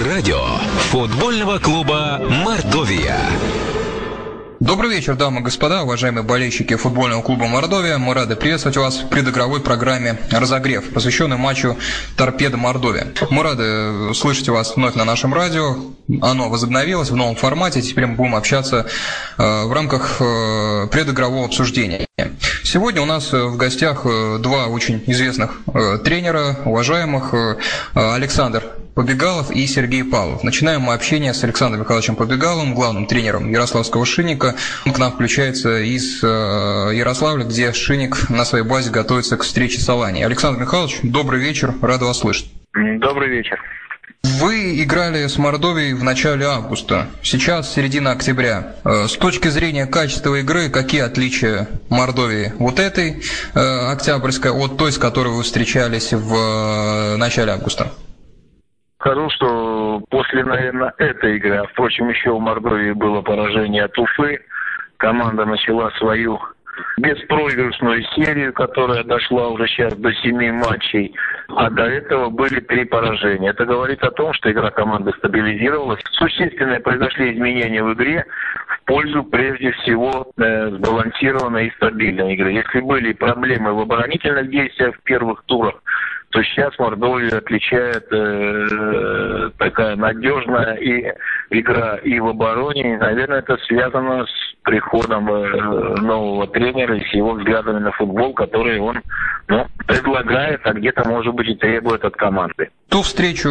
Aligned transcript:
Радио 0.00 0.40
футбольного 0.90 1.58
клуба 1.58 2.18
«Мордовия». 2.18 3.18
Добрый 4.58 4.88
вечер, 4.88 5.16
дамы 5.16 5.40
и 5.40 5.42
господа, 5.42 5.82
уважаемые 5.82 6.22
болельщики 6.22 6.76
футбольного 6.76 7.20
клуба 7.20 7.46
«Мордовия». 7.46 7.98
Мы 7.98 8.14
рады 8.14 8.34
приветствовать 8.34 8.78
вас 8.78 9.00
в 9.00 9.10
предыгровой 9.10 9.60
программе 9.60 10.18
«Разогрев», 10.30 10.88
посвященной 10.94 11.36
матчу 11.36 11.76
«Торпеда 12.16 12.56
Мордовия». 12.56 13.08
Мы 13.28 13.42
рады 13.42 14.14
слышать 14.14 14.48
вас 14.48 14.76
вновь 14.76 14.94
на 14.94 15.04
нашем 15.04 15.34
радио. 15.34 15.76
Оно 16.22 16.48
возобновилось 16.48 17.10
в 17.10 17.16
новом 17.16 17.36
формате. 17.36 17.82
Теперь 17.82 18.06
мы 18.06 18.14
будем 18.14 18.34
общаться 18.34 18.86
э, 19.36 19.64
в 19.64 19.72
рамках 19.74 20.22
э, 20.22 20.86
предыгрового 20.90 21.44
обсуждения. 21.44 22.06
Сегодня 22.62 23.02
у 23.02 23.06
нас 23.06 23.30
в 23.30 23.58
гостях 23.58 24.06
э, 24.06 24.38
два 24.40 24.68
очень 24.68 25.04
известных 25.06 25.60
тренера, 26.02 26.56
уважаемых. 26.64 27.34
Александр 27.94 28.64
Побегалов 28.94 29.50
и 29.50 29.66
Сергей 29.66 30.04
Павлов. 30.04 30.44
Начинаем 30.44 30.82
мы 30.82 30.92
общение 30.94 31.32
с 31.32 31.42
Александром 31.44 31.82
Михайловичем 31.82 32.14
Побегаловым, 32.14 32.74
главным 32.74 33.06
тренером 33.06 33.50
Ярославского 33.50 34.04
Шинника. 34.04 34.54
Он 34.84 34.92
к 34.92 34.98
нам 34.98 35.12
включается 35.12 35.80
из 35.80 36.22
э, 36.22 36.26
Ярославля, 36.94 37.44
где 37.44 37.72
Шинник 37.72 38.28
на 38.28 38.44
своей 38.44 38.64
базе 38.64 38.90
готовится 38.90 39.38
к 39.38 39.44
встрече 39.44 39.80
с 39.80 39.88
Алани. 39.88 40.22
Александр 40.22 40.60
Михайлович, 40.60 40.98
добрый 41.02 41.40
вечер, 41.40 41.74
рад 41.80 42.02
вас 42.02 42.18
слышать. 42.18 42.50
Добрый 42.74 43.30
вечер. 43.30 43.58
Вы 44.24 44.82
играли 44.82 45.26
с 45.26 45.36
Мордовией 45.36 45.94
в 45.94 46.04
начале 46.04 46.46
августа, 46.46 47.08
сейчас 47.22 47.72
середина 47.72 48.12
октября. 48.12 48.76
Э, 48.84 49.06
с 49.08 49.16
точки 49.16 49.48
зрения 49.48 49.86
качества 49.86 50.38
игры, 50.40 50.68
какие 50.68 51.00
отличия 51.00 51.68
Мордовии 51.88 52.52
вот 52.58 52.78
этой 52.78 53.22
э, 53.54 53.58
октябрьской 53.90 54.52
от 54.52 54.76
той, 54.76 54.92
с 54.92 54.98
которой 54.98 55.32
вы 55.32 55.42
встречались 55.42 56.12
в 56.12 57.16
начале 57.16 57.52
августа? 57.52 57.90
Скажу, 59.02 59.28
что 59.30 60.00
после, 60.10 60.44
наверное, 60.44 60.94
этой 60.96 61.36
игры, 61.36 61.56
а 61.56 61.66
впрочем, 61.66 62.08
еще 62.08 62.30
в 62.30 62.38
Мордовии 62.38 62.92
было 62.92 63.20
поражение 63.20 63.82
от 63.82 63.98
Уфы, 63.98 64.38
команда 64.96 65.44
начала 65.44 65.90
свою 65.98 66.38
беспроигрышную 66.98 68.04
серию, 68.14 68.52
которая 68.52 69.02
дошла 69.02 69.48
уже 69.48 69.66
сейчас 69.66 69.92
до 69.96 70.12
семи 70.14 70.52
матчей, 70.52 71.12
а 71.48 71.68
до 71.68 71.82
этого 71.82 72.30
были 72.30 72.60
три 72.60 72.84
поражения. 72.84 73.50
Это 73.50 73.64
говорит 73.64 74.04
о 74.04 74.12
том, 74.12 74.32
что 74.34 74.52
игра 74.52 74.70
команды 74.70 75.12
стабилизировалась. 75.18 76.00
Существенные 76.12 76.78
произошли 76.78 77.34
изменения 77.34 77.82
в 77.82 77.92
игре 77.94 78.24
в 78.68 78.84
пользу, 78.84 79.24
прежде 79.24 79.72
всего, 79.72 80.30
э, 80.36 80.70
сбалансированной 80.70 81.66
и 81.66 81.74
стабильной 81.74 82.34
игры. 82.34 82.52
Если 82.52 82.80
были 82.80 83.12
проблемы 83.14 83.74
в 83.74 83.80
оборонительных 83.80 84.48
действиях 84.48 84.94
в 84.94 85.02
первых 85.02 85.42
турах, 85.46 85.74
то 86.32 86.42
сейчас 86.42 86.78
Мордовию 86.78 87.36
отличает 87.36 88.06
э, 88.10 89.50
такая 89.58 89.96
надежная 89.96 90.74
и 90.76 91.12
игра 91.50 91.96
и 91.96 92.18
в 92.18 92.28
обороне. 92.28 92.94
И, 92.94 92.96
наверное, 92.96 93.40
это 93.40 93.58
связано 93.58 94.24
с 94.24 94.51
приходом 94.62 95.28
э, 95.28 96.00
нового 96.00 96.46
тренера 96.46 96.96
и 96.96 97.04
с 97.04 97.14
его 97.14 97.32
взглядами 97.32 97.80
на 97.80 97.92
футбол, 97.92 98.32
который 98.32 98.78
он 98.78 99.00
ну, 99.48 99.66
предлагает, 99.86 100.60
а 100.64 100.72
где-то, 100.72 101.08
может 101.08 101.34
быть, 101.34 101.48
и 101.48 101.54
требует 101.54 102.04
от 102.04 102.14
команды. 102.16 102.70
Ту 102.88 103.02
встречу, 103.02 103.48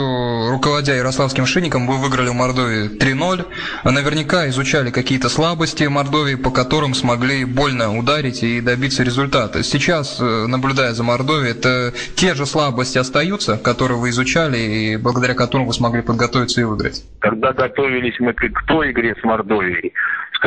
руководя 0.52 0.94
Ярославским 0.94 1.45
шинником, 1.45 1.88
вы 1.88 1.98
выиграли 1.98 2.30
в 2.30 2.34
Мордовии 2.34 2.98
3-0. 2.98 3.45
Наверняка 3.84 4.48
изучали 4.50 4.92
какие-то 4.92 5.30
слабости 5.30 5.84
Мордовии, 5.84 6.36
по 6.36 6.52
которым 6.52 6.94
смогли 6.94 7.44
больно 7.44 7.98
ударить 7.98 8.44
и 8.44 8.62
добиться 8.62 9.04
результата. 9.04 9.64
Сейчас, 9.64 10.20
э, 10.22 10.45
наблюдая 10.48 10.94
за 10.94 11.04
Мордовией, 11.04 11.52
это 11.52 11.92
те 12.16 12.36
же 12.36 12.45
слабости 12.45 12.98
остаются, 12.98 13.58
которые 13.58 14.00
вы 14.00 14.09
изучали 14.09 14.58
и 14.58 14.98
благодаря 14.98 15.34
которым 15.34 15.67
вы 15.67 15.73
смогли 15.73 16.02
подготовиться 16.02 16.62
и 16.62 16.64
выиграть? 16.64 17.04
Когда 17.20 17.52
готовились 17.52 18.20
мы 18.20 18.34
к 18.34 18.66
той 18.67 18.92
игре 18.92 19.16
с 19.20 19.23
Мордовией, 19.23 19.94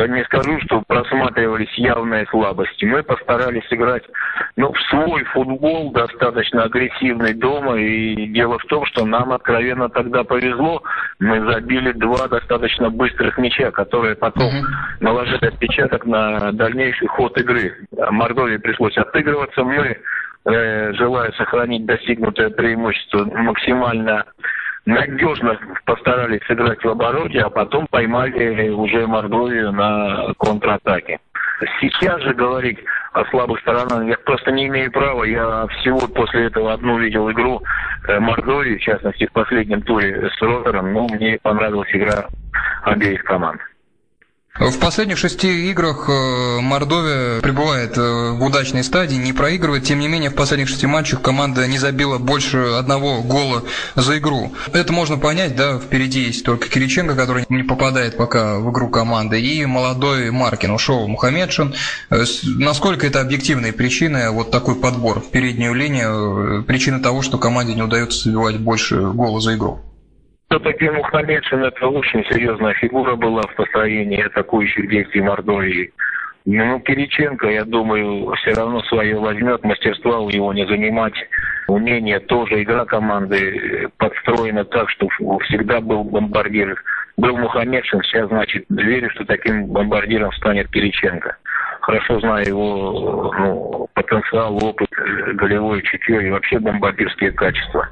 не 0.03 0.23
скажу, 0.25 0.59
что 0.61 0.81
просматривались 0.81 1.73
явные 1.75 2.25
слабости. 2.27 2.85
Мы 2.85 3.03
постарались 3.03 3.65
играть 3.69 4.03
ну, 4.55 4.71
в 4.73 4.79
свой 4.89 5.23
футбол, 5.25 5.91
достаточно 5.91 6.63
агрессивный 6.63 7.33
дома. 7.33 7.77
И 7.77 8.27
дело 8.27 8.59
в 8.59 8.65
том, 8.65 8.85
что 8.85 9.05
нам 9.05 9.31
откровенно 9.31 9.89
тогда 9.89 10.23
повезло. 10.23 10.83
Мы 11.19 11.39
забили 11.51 11.93
два 11.93 12.27
достаточно 12.27 12.89
быстрых 12.89 13.37
мяча, 13.37 13.71
которые 13.71 14.15
потом 14.15 14.49
uh-huh. 14.49 14.97
наложили 14.99 15.45
отпечаток 15.45 16.05
на 16.05 16.51
дальнейший 16.51 17.07
ход 17.07 17.37
игры. 17.37 17.87
Мордовии 18.11 18.57
пришлось 18.57 18.97
отыгрываться. 18.97 19.63
Мы, 19.63 19.97
э, 20.45 20.93
желая 20.93 21.31
сохранить 21.33 21.85
достигнутое 21.85 22.49
преимущество, 22.49 23.25
максимально 23.25 24.25
надежно 24.85 25.57
постарались 25.85 26.45
сыграть 26.47 26.83
в 26.83 26.89
обороте, 26.89 27.41
а 27.41 27.49
потом 27.49 27.87
поймали 27.87 28.69
уже 28.69 29.07
Мордовию 29.07 29.71
на 29.71 30.33
контратаке. 30.37 31.19
Сейчас 31.79 32.21
же 32.21 32.33
говорить 32.33 32.79
о 33.13 33.23
слабых 33.25 33.59
сторонах 33.61 34.03
я 34.05 34.17
просто 34.17 34.51
не 34.51 34.67
имею 34.67 34.91
права. 34.91 35.23
Я 35.23 35.67
всего 35.67 36.01
после 36.07 36.47
этого 36.47 36.73
одну 36.73 36.99
видел 36.99 37.31
игру 37.31 37.61
э, 38.07 38.19
Мордовии, 38.19 38.77
в 38.77 38.81
частности 38.81 39.25
в 39.25 39.31
последнем 39.31 39.81
туре 39.81 40.29
с 40.29 40.41
Ротором, 40.41 40.91
но 40.91 41.07
мне 41.07 41.39
понравилась 41.41 41.89
игра 41.93 42.25
обеих 42.83 43.23
команд. 43.23 43.61
В 44.57 44.79
последних 44.79 45.17
шести 45.17 45.69
играх 45.69 46.05
э, 46.07 46.59
Мордовия 46.61 47.41
пребывает 47.41 47.97
э, 47.97 48.31
в 48.31 48.41
удачной 48.41 48.85
стадии, 48.85 49.17
не 49.17 49.33
проигрывает. 49.33 49.83
Тем 49.83 49.99
не 49.99 50.07
менее, 50.07 50.29
в 50.29 50.35
последних 50.35 50.69
шести 50.69 50.87
матчах 50.87 51.21
команда 51.21 51.67
не 51.67 51.77
забила 51.77 52.19
больше 52.19 52.59
одного 52.79 53.21
гола 53.21 53.65
за 53.95 54.17
игру. 54.17 54.53
Это 54.71 54.93
можно 54.93 55.17
понять, 55.17 55.57
да, 55.57 55.77
впереди 55.77 56.21
есть 56.21 56.45
только 56.45 56.69
Кириченко, 56.69 57.15
который 57.15 57.45
не 57.49 57.63
попадает 57.63 58.15
пока 58.15 58.59
в 58.59 58.71
игру 58.71 58.87
команды, 58.87 59.41
и 59.41 59.65
молодой 59.65 60.31
Маркин, 60.31 60.71
ушел 60.71 61.05
Мухаммедшин. 61.05 61.75
Э, 62.09 62.23
насколько 62.45 63.05
это 63.05 63.19
объективные 63.19 63.73
причины, 63.73 64.29
вот 64.29 64.51
такой 64.51 64.75
подбор 64.75 65.19
в 65.19 65.31
переднюю 65.31 65.73
линию, 65.73 66.63
причина 66.63 67.01
того, 67.01 67.23
что 67.23 67.37
команде 67.37 67.73
не 67.73 67.81
удается 67.81 68.29
забивать 68.29 68.57
больше 68.61 69.01
гола 69.01 69.41
за 69.41 69.55
игру? 69.55 69.81
Все-таки 70.49 70.89
Мухаммедшин 70.89 71.63
это 71.63 71.87
очень 71.87 72.23
серьезная 72.25 72.73
фигура 72.75 73.15
была 73.15 73.41
в 73.41 73.55
построении 73.55 74.21
атакующих 74.21 74.87
действий 74.89 75.21
Мордовии. 75.21 75.91
Ну, 76.45 76.79
Кириченко, 76.81 77.49
я 77.49 77.65
думаю, 77.65 78.31
все 78.35 78.53
равно 78.53 78.81
свое 78.83 79.17
возьмет, 79.17 79.63
мастерства 79.63 80.19
у 80.19 80.29
него 80.29 80.53
не 80.53 80.67
занимать, 80.67 81.15
умение 81.67 82.19
тоже, 82.19 82.61
игра 82.61 82.85
команды 82.85 83.89
подстроена 83.97 84.63
так, 84.65 84.91
что 84.91 85.07
всегда 85.45 85.81
был 85.81 86.03
бомбардир. 86.03 86.79
Был 87.17 87.35
Мухаммедшин, 87.37 88.03
сейчас, 88.03 88.27
значит, 88.27 88.65
верю, 88.69 89.09
что 89.11 89.25
таким 89.25 89.65
бомбардиром 89.67 90.31
станет 90.33 90.69
Кириченко 90.69 91.37
хорошо 91.85 92.19
знаю 92.19 92.47
его 92.47 93.31
ну, 93.37 93.87
потенциал, 93.93 94.55
опыт, 94.63 94.89
голевое 95.35 95.81
чутье 95.83 96.27
и 96.27 96.31
вообще 96.31 96.57
бомбардирские 96.57 97.31
качества. 97.31 97.87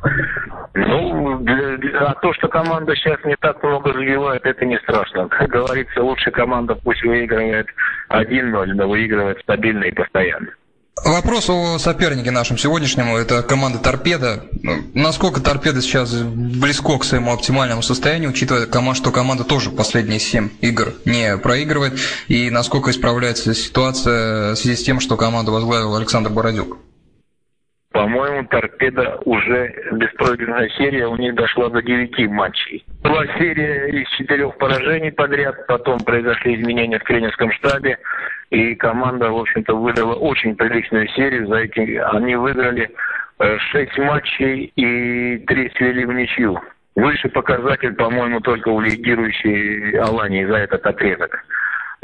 Ну, 0.73 1.37
для, 1.39 1.77
для, 1.77 1.99
а 1.99 2.15
то, 2.15 2.33
что 2.33 2.47
команда 2.47 2.95
сейчас 2.95 3.23
не 3.23 3.35
так 3.35 3.61
много 3.61 3.93
забивает, 3.93 4.45
это 4.45 4.65
не 4.65 4.77
страшно. 4.79 5.27
Как 5.29 5.47
говорится, 5.49 6.01
лучше 6.01 6.31
команда 6.31 6.75
пусть 6.75 7.03
выигрывает 7.03 7.67
1-0, 8.09 8.65
но 8.73 8.89
выигрывает 8.89 9.39
стабильно 9.41 9.83
и 9.83 9.91
постоянно. 9.91 10.47
Вопрос 10.95 11.49
о 11.49 11.79
сопернике 11.79 12.31
нашем 12.31 12.57
сегодняшнему, 12.57 13.17
это 13.17 13.41
команда 13.41 13.79
«Торпеда». 13.79 14.43
Насколько 14.93 15.41
«Торпеда» 15.41 15.81
сейчас 15.81 16.13
близко 16.13 16.97
к 16.99 17.03
своему 17.03 17.33
оптимальному 17.33 17.81
состоянию, 17.81 18.29
учитывая, 18.29 18.67
что 18.93 19.11
команда 19.11 19.43
тоже 19.43 19.71
последние 19.71 20.19
семь 20.19 20.49
игр 20.61 20.93
не 21.05 21.37
проигрывает, 21.37 21.93
и 22.27 22.49
насколько 22.49 22.91
исправляется 22.91 23.53
ситуация 23.53 24.53
в 24.53 24.55
связи 24.55 24.77
с 24.77 24.83
тем, 24.83 24.99
что 24.99 25.17
команду 25.17 25.51
возглавил 25.51 25.95
Александр 25.95 26.29
Бородюк? 26.29 26.77
По-моему, 27.91 28.47
торпеда 28.47 29.19
уже 29.25 29.71
беспроигранная 29.91 30.67
серия 30.77 31.05
у 31.07 31.15
них 31.15 31.35
дошла 31.35 31.69
до 31.69 31.79
девяти 31.81 32.27
матчей. 32.27 32.83
Была 33.03 33.23
серия 33.37 33.87
из 33.89 34.09
четырех 34.17 34.57
поражений 34.57 35.11
подряд, 35.11 35.67
потом 35.67 35.99
произошли 35.99 36.55
изменения 36.55 36.97
в 36.97 37.03
тренерском 37.03 37.51
штабе, 37.51 37.99
и 38.53 38.75
команда, 38.75 39.31
в 39.31 39.37
общем-то, 39.37 39.75
выдала 39.75 40.13
очень 40.13 40.55
приличную 40.55 41.07
серию. 41.09 41.47
За 41.47 41.55
эти 41.55 41.97
они 41.97 42.35
выиграли 42.35 42.87
э, 43.39 43.57
шесть 43.71 43.97
матчей 43.97 44.71
и 44.75 45.39
три 45.39 45.71
свели 45.75 46.05
в 46.05 46.13
ничью. 46.13 46.61
Высший 46.95 47.31
показатель, 47.31 47.93
по-моему, 47.95 48.39
только 48.41 48.69
у 48.69 48.79
лидирующей 48.79 49.97
Алании 49.97 50.45
за 50.45 50.57
этот 50.57 50.85
отрезок. 50.85 51.43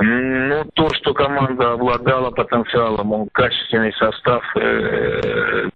Ну, 0.01 0.63
то, 0.75 0.90
что 0.94 1.13
команда 1.13 1.74
обладала 1.74 2.31
потенциалом, 2.31 3.28
качественный 3.34 3.92
состав, 3.94 4.42
э, 4.56 5.69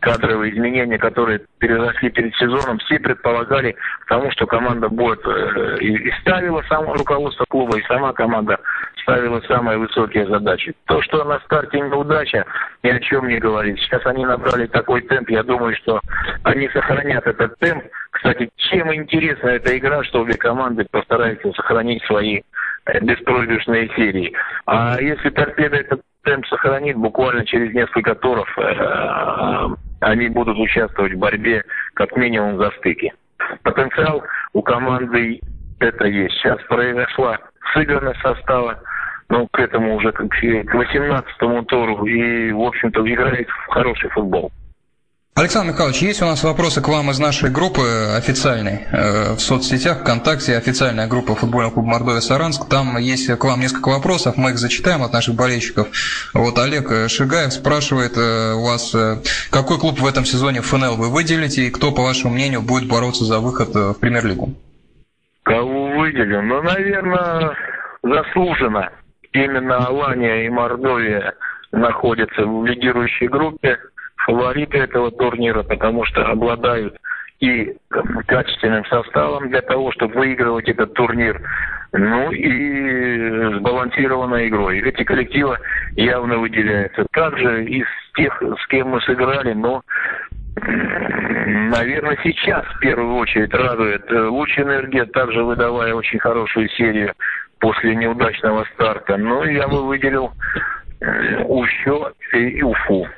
кадровые 0.00 0.52
изменения, 0.52 0.98
которые 0.98 1.40
переросли 1.58 2.10
перед 2.10 2.34
сезоном, 2.34 2.78
все 2.78 2.98
предполагали 2.98 3.76
тому, 4.08 4.30
что 4.32 4.46
команда 4.46 4.88
будет 4.88 5.24
э, 5.24 5.78
и 5.78 6.10
ставила 6.20 6.60
само 6.68 6.94
руководство 6.94 7.44
клуба, 7.48 7.78
и 7.78 7.84
сама 7.84 8.12
команда 8.12 8.58
ставила 9.02 9.40
самые 9.42 9.78
высокие 9.78 10.26
задачи. 10.26 10.74
То, 10.86 11.00
что 11.02 11.24
на 11.24 11.38
старте 11.40 11.80
неудача, 11.80 12.44
ни 12.82 12.90
о 12.90 13.00
чем 13.00 13.28
не 13.28 13.38
говорит. 13.38 13.78
Сейчас 13.78 14.04
они 14.06 14.24
набрали 14.24 14.66
такой 14.66 15.02
темп, 15.02 15.30
я 15.30 15.42
думаю, 15.42 15.76
что 15.76 16.00
они 16.44 16.68
сохранят 16.68 17.26
этот 17.26 17.58
темп 17.58 17.84
Кстати, 18.10 18.50
чем 18.56 18.94
интересна 18.94 19.48
эта 19.48 19.76
игра, 19.76 20.02
что 20.04 20.20
обе 20.20 20.34
команды 20.34 20.86
постараются 20.90 21.52
сохранить 21.52 22.02
свои 22.04 22.42
э, 22.86 23.00
беспроигрышные 23.00 23.88
серии. 23.96 24.32
А 24.66 25.00
если 25.00 25.30
торпеда 25.30 25.76
этот 25.76 26.02
темп 26.24 26.46
сохранит, 26.46 26.96
буквально 26.96 27.44
через 27.44 27.74
несколько 27.74 28.14
туров 28.14 28.48
э, 28.58 29.68
они 30.00 30.28
будут 30.28 30.58
участвовать 30.58 31.14
в 31.14 31.18
борьбе 31.18 31.64
как 31.94 32.16
минимум 32.16 32.58
за 32.58 32.70
стыки. 32.78 33.12
Потенциал 33.62 34.22
у 34.52 34.62
команды 34.62 35.40
это 35.80 36.06
есть. 36.06 36.34
Сейчас 36.36 36.60
произошла 36.68 37.38
сыгранность 37.74 38.20
состава, 38.20 38.78
ну, 39.32 39.48
к 39.50 39.58
этому 39.58 39.96
уже 39.96 40.12
к 40.12 40.20
18-му 40.20 41.62
туру 41.62 42.04
и, 42.04 42.52
в 42.52 42.60
общем-то, 42.60 43.00
играет 43.10 43.48
в 43.48 43.72
хороший 43.72 44.10
футбол. 44.10 44.52
Александр 45.34 45.72
Михайлович, 45.72 46.02
есть 46.02 46.20
у 46.20 46.26
нас 46.26 46.44
вопросы 46.44 46.82
к 46.82 46.88
вам 46.88 47.10
из 47.10 47.18
нашей 47.18 47.48
группы 47.48 47.80
официальной 48.14 48.80
э, 48.92 49.32
в 49.32 49.40
соцсетях, 49.40 50.00
ВКонтакте, 50.00 50.58
официальная 50.58 51.06
группа 51.06 51.34
футбольного 51.34 51.72
клуба 51.72 51.88
Мордовия 51.88 52.20
Саранск. 52.20 52.68
Там 52.68 52.98
есть 52.98 53.26
к 53.26 53.42
вам 53.42 53.60
несколько 53.60 53.88
вопросов, 53.88 54.36
мы 54.36 54.50
их 54.50 54.58
зачитаем 54.58 55.02
от 55.02 55.14
наших 55.14 55.34
болельщиков. 55.34 55.88
Вот 56.34 56.58
Олег 56.58 57.08
Шигаев 57.08 57.54
спрашивает 57.54 58.18
э, 58.18 58.52
у 58.52 58.66
вас, 58.66 58.94
э, 58.94 59.16
какой 59.50 59.78
клуб 59.78 59.98
в 59.98 60.06
этом 60.06 60.26
сезоне 60.26 60.60
ФНЛ 60.60 60.96
вы 60.96 61.08
выделите 61.08 61.62
и 61.62 61.70
кто, 61.70 61.90
по 61.90 62.02
вашему 62.02 62.34
мнению, 62.34 62.60
будет 62.60 62.86
бороться 62.86 63.24
за 63.24 63.38
выход 63.38 63.74
в 63.74 63.94
премьер-лигу? 63.94 64.50
Кого 65.44 65.88
выделю? 65.96 66.42
Ну, 66.42 66.62
наверное, 66.62 67.56
заслуженно. 68.02 68.90
Именно 69.32 69.86
Алания 69.86 70.46
и 70.46 70.50
Мордовия 70.50 71.34
находятся 71.72 72.44
в 72.44 72.66
лидирующей 72.66 73.28
группе 73.28 73.78
фавориты 74.16 74.78
этого 74.78 75.10
турнира, 75.10 75.62
потому 75.62 76.04
что 76.04 76.24
обладают 76.26 76.96
и 77.40 77.74
качественным 78.26 78.84
составом 78.84 79.48
для 79.48 79.62
того, 79.62 79.90
чтобы 79.92 80.14
выигрывать 80.14 80.68
этот 80.68 80.94
турнир, 80.94 81.40
ну 81.92 82.30
и 82.30 83.56
сбалансированной 83.58 84.48
игрой. 84.48 84.78
Эти 84.80 85.02
коллективы 85.02 85.58
явно 85.96 86.38
выделяются. 86.38 87.04
Также 87.12 87.64
из 87.64 87.86
тех, 88.14 88.40
с 88.40 88.66
кем 88.68 88.90
мы 88.90 89.00
сыграли, 89.00 89.54
но 89.54 89.82
наверное, 90.56 92.16
сейчас 92.22 92.64
в 92.66 92.78
первую 92.78 93.16
очередь 93.16 93.52
радует 93.52 94.08
луч 94.10 94.56
энергия, 94.58 95.06
также 95.06 95.42
выдавая 95.42 95.94
очень 95.94 96.20
хорошую 96.20 96.68
серию 96.68 97.12
после 97.62 97.96
неудачного 97.96 98.66
старта. 98.74 99.16
Ну, 99.16 99.44
я 99.44 99.66
бы 99.66 99.86
выделил 99.86 100.30
Ущо 101.48 102.12
и 102.34 102.62
Уфу 102.62 103.08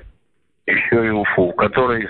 еще 0.67 1.07
и 1.07 1.11
Уфу, 1.11 1.53
который, 1.53 2.09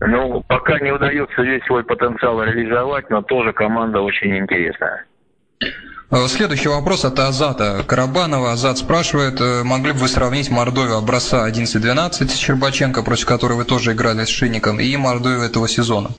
ну, 0.00 0.42
пока 0.46 0.78
не 0.78 0.92
удается 0.92 1.42
весь 1.42 1.64
свой 1.64 1.84
потенциал 1.84 2.42
реализовать, 2.42 3.10
но 3.10 3.22
тоже 3.22 3.52
команда 3.52 4.00
очень 4.00 4.36
интересная. 4.36 5.04
Э, 6.10 6.26
следующий 6.28 6.68
вопрос 6.68 7.04
от 7.04 7.18
Азата 7.18 7.84
Карабанова. 7.86 8.52
Азат 8.52 8.78
спрашивает, 8.78 9.40
э, 9.40 9.62
могли 9.64 9.92
бы 9.92 9.98
вы 9.98 10.08
сравнить 10.08 10.50
Мордовию 10.50 10.96
образца 10.96 11.46
11-12 11.48 12.30
Щербаченко, 12.30 13.02
против 13.02 13.26
которой 13.26 13.54
вы 13.54 13.64
тоже 13.64 13.92
играли 13.92 14.24
с 14.24 14.28
Шинником, 14.28 14.80
и 14.80 14.96
Мордовию 14.96 15.42
этого 15.42 15.68
сезона? 15.68 16.10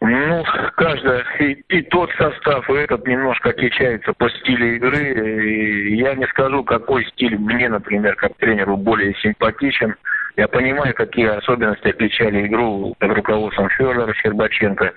Ну, 0.00 0.44
каждая, 0.76 1.24
и, 1.40 1.52
и 1.68 1.82
тот 1.82 2.10
состав, 2.12 2.68
и 2.68 2.74
этот 2.74 3.06
немножко 3.06 3.50
отличается 3.50 4.12
по 4.12 4.28
стилю 4.30 4.76
игры. 4.76 5.50
И 5.50 5.96
я 5.96 6.14
не 6.14 6.26
скажу, 6.26 6.64
какой 6.64 7.04
стиль 7.06 7.38
мне, 7.38 7.68
например, 7.68 8.16
как 8.16 8.36
тренеру 8.36 8.76
более 8.76 9.14
симпатичен. 9.16 9.94
Я 10.36 10.48
понимаю, 10.48 10.94
какие 10.94 11.26
особенности 11.26 11.88
отличали 11.88 12.46
игру 12.46 12.94
под 12.98 13.12
руководством 13.12 13.68
Федора 13.70 14.12
Щербаченко. 14.14 14.92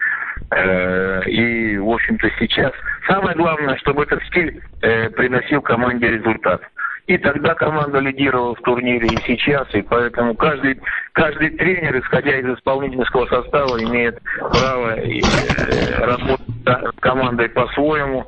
Э, 0.51 1.23
и, 1.25 1.77
в 1.77 1.89
общем-то, 1.89 2.29
сейчас 2.39 2.71
самое 3.07 3.35
главное, 3.35 3.77
чтобы 3.77 4.03
этот 4.03 4.23
стиль 4.23 4.61
э, 4.81 5.09
приносил 5.11 5.61
команде 5.61 6.09
результат. 6.09 6.61
И 7.07 7.17
тогда 7.17 7.55
команда 7.55 7.99
лидировала 7.99 8.53
в 8.53 8.61
турнире 8.61 9.07
и 9.07 9.21
сейчас, 9.25 9.73
и 9.73 9.81
поэтому 9.81 10.35
каждый, 10.35 10.77
каждый 11.13 11.51
тренер, 11.51 11.99
исходя 11.99 12.37
из 12.37 12.45
исполнительского 12.57 13.25
состава, 13.27 13.81
имеет 13.81 14.19
право 14.51 14.89
э, 14.97 16.05
работать 16.05 16.45
с 16.65 16.99
командой 16.99 17.47
по-своему. 17.47 18.27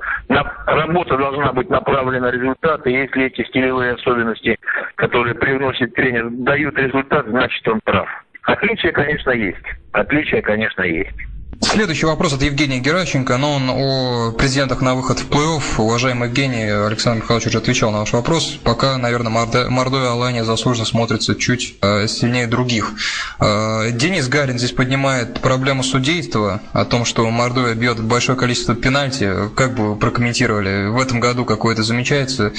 Работа 0.65 1.17
должна 1.17 1.51
быть 1.51 1.69
направлена 1.69 2.27
на 2.27 2.31
результат, 2.31 2.87
и 2.87 2.91
если 2.91 3.25
эти 3.25 3.43
стилевые 3.49 3.95
особенности, 3.95 4.57
которые 4.95 5.35
привносит 5.35 5.93
тренер, 5.93 6.29
дают 6.29 6.77
результат, 6.77 7.25
значит 7.27 7.67
он 7.67 7.81
прав. 7.83 8.07
Отличия, 8.43 8.93
конечно, 8.93 9.31
есть. 9.31 9.57
Отличия, 9.91 10.41
конечно, 10.41 10.83
есть. 10.83 11.17
Следующий 11.61 12.05
вопрос 12.05 12.33
от 12.33 12.41
Евгения 12.41 12.79
Геращенко, 12.79 13.37
но 13.37 13.53
он 13.53 13.69
о 13.69 14.31
президентах 14.31 14.81
на 14.81 14.95
выход 14.95 15.19
в 15.19 15.29
плей-офф. 15.29 15.61
Уважаемый 15.77 16.29
Евгений, 16.29 16.63
Александр 16.63 17.21
Михайлович 17.21 17.47
уже 17.47 17.57
отвечал 17.57 17.91
на 17.91 17.99
ваш 17.99 18.13
вопрос. 18.13 18.57
Пока, 18.63 18.97
наверное, 18.97 19.31
Мордовия 19.69 20.07
и 20.07 20.09
Алания 20.09 20.45
заслуженно 20.45 20.85
смотрится 20.85 21.35
чуть 21.35 21.75
э, 21.81 22.07
сильнее 22.07 22.47
других. 22.47 22.93
Э, 23.39 23.91
Денис 23.91 24.27
Гарин 24.29 24.57
здесь 24.57 24.71
поднимает 24.71 25.41
проблему 25.41 25.83
судейства, 25.83 26.61
о 26.71 26.85
том, 26.85 27.03
что 27.03 27.29
Мордовия 27.29 27.75
бьет 27.75 28.01
большое 28.01 28.37
количество 28.37 28.73
пенальти. 28.73 29.49
Как 29.55 29.75
бы 29.75 29.91
вы 29.91 29.95
прокомментировали, 29.97 30.87
в 30.87 30.99
этом 30.99 31.19
году 31.19 31.43
какое-то 31.43 31.83
замечается 31.83 32.53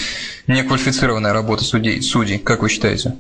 неквалифицированная 0.47 1.33
работа 1.33 1.65
судей, 1.65 2.03
судей, 2.03 2.39
как 2.39 2.63
вы 2.63 2.69
считаете? 2.69 3.15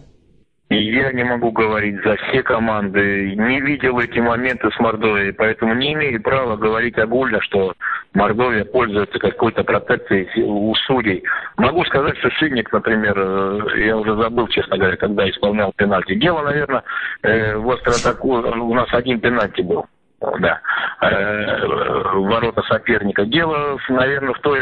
Я 0.72 1.10
не 1.10 1.24
могу 1.24 1.50
говорить 1.50 2.00
за 2.04 2.14
все 2.14 2.44
команды, 2.44 3.34
не 3.34 3.60
видел 3.60 3.98
эти 3.98 4.20
моменты 4.20 4.70
с 4.70 4.78
Мордовией, 4.78 5.32
поэтому 5.32 5.74
не 5.74 5.94
имею 5.94 6.22
права 6.22 6.56
говорить 6.56 6.96
огульно, 6.96 7.40
что 7.40 7.74
Мордовия 8.14 8.64
пользуется 8.64 9.18
какой-то 9.18 9.64
протекцией 9.64 10.28
у 10.44 10.72
судей. 10.86 11.24
Могу 11.56 11.84
сказать, 11.86 12.16
что 12.18 12.30
Шинник, 12.30 12.72
например, 12.72 13.14
э, 13.16 13.84
я 13.84 13.96
уже 13.96 14.14
забыл, 14.14 14.46
честно 14.46 14.78
говоря, 14.78 14.96
когда 14.96 15.28
исполнял 15.28 15.72
пенальти. 15.74 16.14
Дело, 16.14 16.42
наверное, 16.42 16.84
э, 17.22 17.56
в 17.56 17.68
остроатаку 17.68 18.28
у 18.28 18.74
нас 18.74 18.86
один 18.92 19.18
пенальти 19.18 19.62
был 19.62 19.86
да, 20.20 20.60
э, 21.02 21.66
ворота 22.14 22.62
соперника. 22.62 23.26
Дело, 23.26 23.76
наверное, 23.88 24.34
в 24.34 24.38
той 24.38 24.60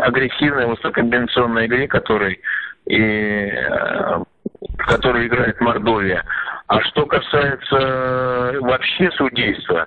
агрессивной 0.00 0.66
высококомбинационной 0.66 1.64
игре, 1.64 1.88
которой 1.88 2.42
и 2.86 3.50
в 4.78 4.86
которой 4.86 5.26
играет 5.26 5.60
Мордовия. 5.60 6.24
А 6.66 6.80
что 6.82 7.06
касается 7.06 7.76
э, 7.76 8.60
вообще 8.60 9.10
судейства, 9.12 9.86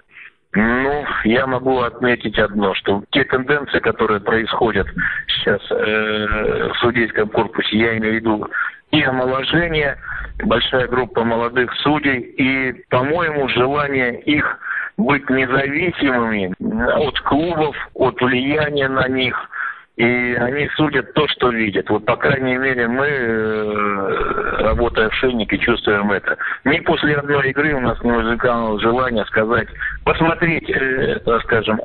ну, 0.54 1.06
я 1.24 1.46
могу 1.46 1.80
отметить 1.80 2.38
одно, 2.40 2.74
что 2.76 3.04
те 3.12 3.24
тенденции, 3.26 3.80
которые 3.80 4.20
происходят 4.20 4.88
сейчас 5.28 5.62
э, 5.72 6.70
в 6.74 6.78
судейском 6.80 7.30
корпусе, 7.30 7.78
я 7.78 7.98
имею 7.98 8.14
в 8.14 8.16
виду 8.16 8.48
и 8.92 9.02
омоложение, 9.04 9.98
большая 10.44 10.88
группа 10.88 11.24
молодых 11.24 11.74
судей, 11.82 12.20
и, 12.20 12.72
по-моему, 12.90 13.50
желание 13.50 14.22
их 14.22 14.60
быть 14.98 15.30
независимыми 15.30 16.54
от 16.94 17.20
клубов, 17.22 17.76
от 17.94 18.20
влияния 18.22 18.88
на 18.88 19.08
них– 19.08 19.36
и 19.98 20.36
они 20.36 20.70
судят 20.76 21.12
то, 21.14 21.28
что 21.28 21.50
видят. 21.50 21.90
Вот, 21.90 22.06
по 22.06 22.16
крайней 22.16 22.56
мере, 22.56 22.88
мы, 22.88 23.08
э, 23.08 24.62
работая 24.64 25.10
в 25.10 25.16
Шейнике, 25.16 25.58
чувствуем 25.58 26.12
это. 26.12 26.38
Ни 26.66 26.80
после 26.82 27.16
одной 27.16 27.50
игры 27.50 27.74
у 27.74 27.80
нас 27.80 28.02
не 28.04 28.12
возникало 28.12 28.80
желания 28.80 29.26
сказать, 29.26 29.68
посмотреть, 30.06 30.70
э, 30.70 31.20
скажем, 31.46 31.82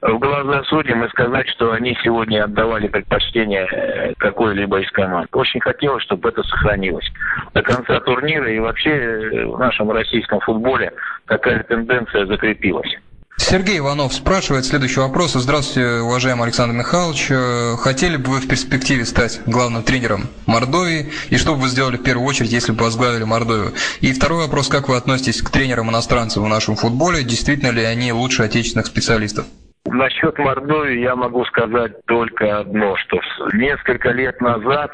в 0.00 0.18
глаза 0.20 0.62
судьям 0.64 1.04
и 1.04 1.08
сказать, 1.08 1.48
что 1.48 1.72
они 1.72 1.98
сегодня 2.04 2.44
отдавали 2.44 2.86
предпочтение 2.86 3.66
э, 3.66 4.14
какой-либо 4.18 4.80
из 4.80 4.90
команд. 4.92 5.28
Очень 5.32 5.60
хотелось, 5.60 6.04
чтобы 6.04 6.28
это 6.28 6.44
сохранилось. 6.44 7.10
До 7.54 7.62
конца 7.62 7.98
турнира 7.98 8.48
и 8.48 8.60
вообще 8.60 9.46
в 9.46 9.58
нашем 9.58 9.90
российском 9.90 10.38
футболе 10.40 10.92
такая 11.26 11.64
тенденция 11.64 12.26
закрепилась. 12.26 12.96
Сергей 13.38 13.78
Иванов 13.78 14.12
спрашивает 14.12 14.66
следующий 14.66 15.00
вопрос. 15.00 15.32
Здравствуйте, 15.32 16.02
уважаемый 16.02 16.42
Александр 16.44 16.74
Михайлович. 16.76 17.30
Э, 17.30 17.76
хотели 17.78 18.16
бы 18.16 18.32
вы 18.32 18.40
в 18.40 18.48
перспективе 18.48 19.06
стать 19.06 19.40
главным 19.46 19.82
тренером 19.82 20.24
Мордовии? 20.46 21.10
И 21.30 21.38
что 21.38 21.54
бы 21.54 21.62
вы 21.62 21.68
сделали 21.68 21.96
в 21.96 22.02
первую 22.02 22.26
очередь, 22.26 22.52
если 22.52 22.72
бы 22.72 22.84
возглавили 22.84 23.24
Мордовию? 23.24 23.72
И 24.00 24.12
второй 24.12 24.44
вопрос. 24.44 24.68
Как 24.68 24.88
вы 24.88 24.96
относитесь 24.96 25.40
к 25.40 25.50
тренерам 25.50 25.88
иностранцев 25.88 26.42
в 26.42 26.48
нашем 26.48 26.76
футболе? 26.76 27.22
Действительно 27.22 27.70
ли 27.70 27.84
они 27.84 28.12
лучше 28.12 28.42
отечественных 28.42 28.86
специалистов? 28.86 29.46
Насчет 29.86 30.36
Мордовии 30.38 31.00
я 31.00 31.16
могу 31.16 31.44
сказать 31.46 32.04
только 32.06 32.58
одно, 32.58 32.96
что 32.96 33.18
несколько 33.54 34.10
лет 34.10 34.40
назад 34.42 34.90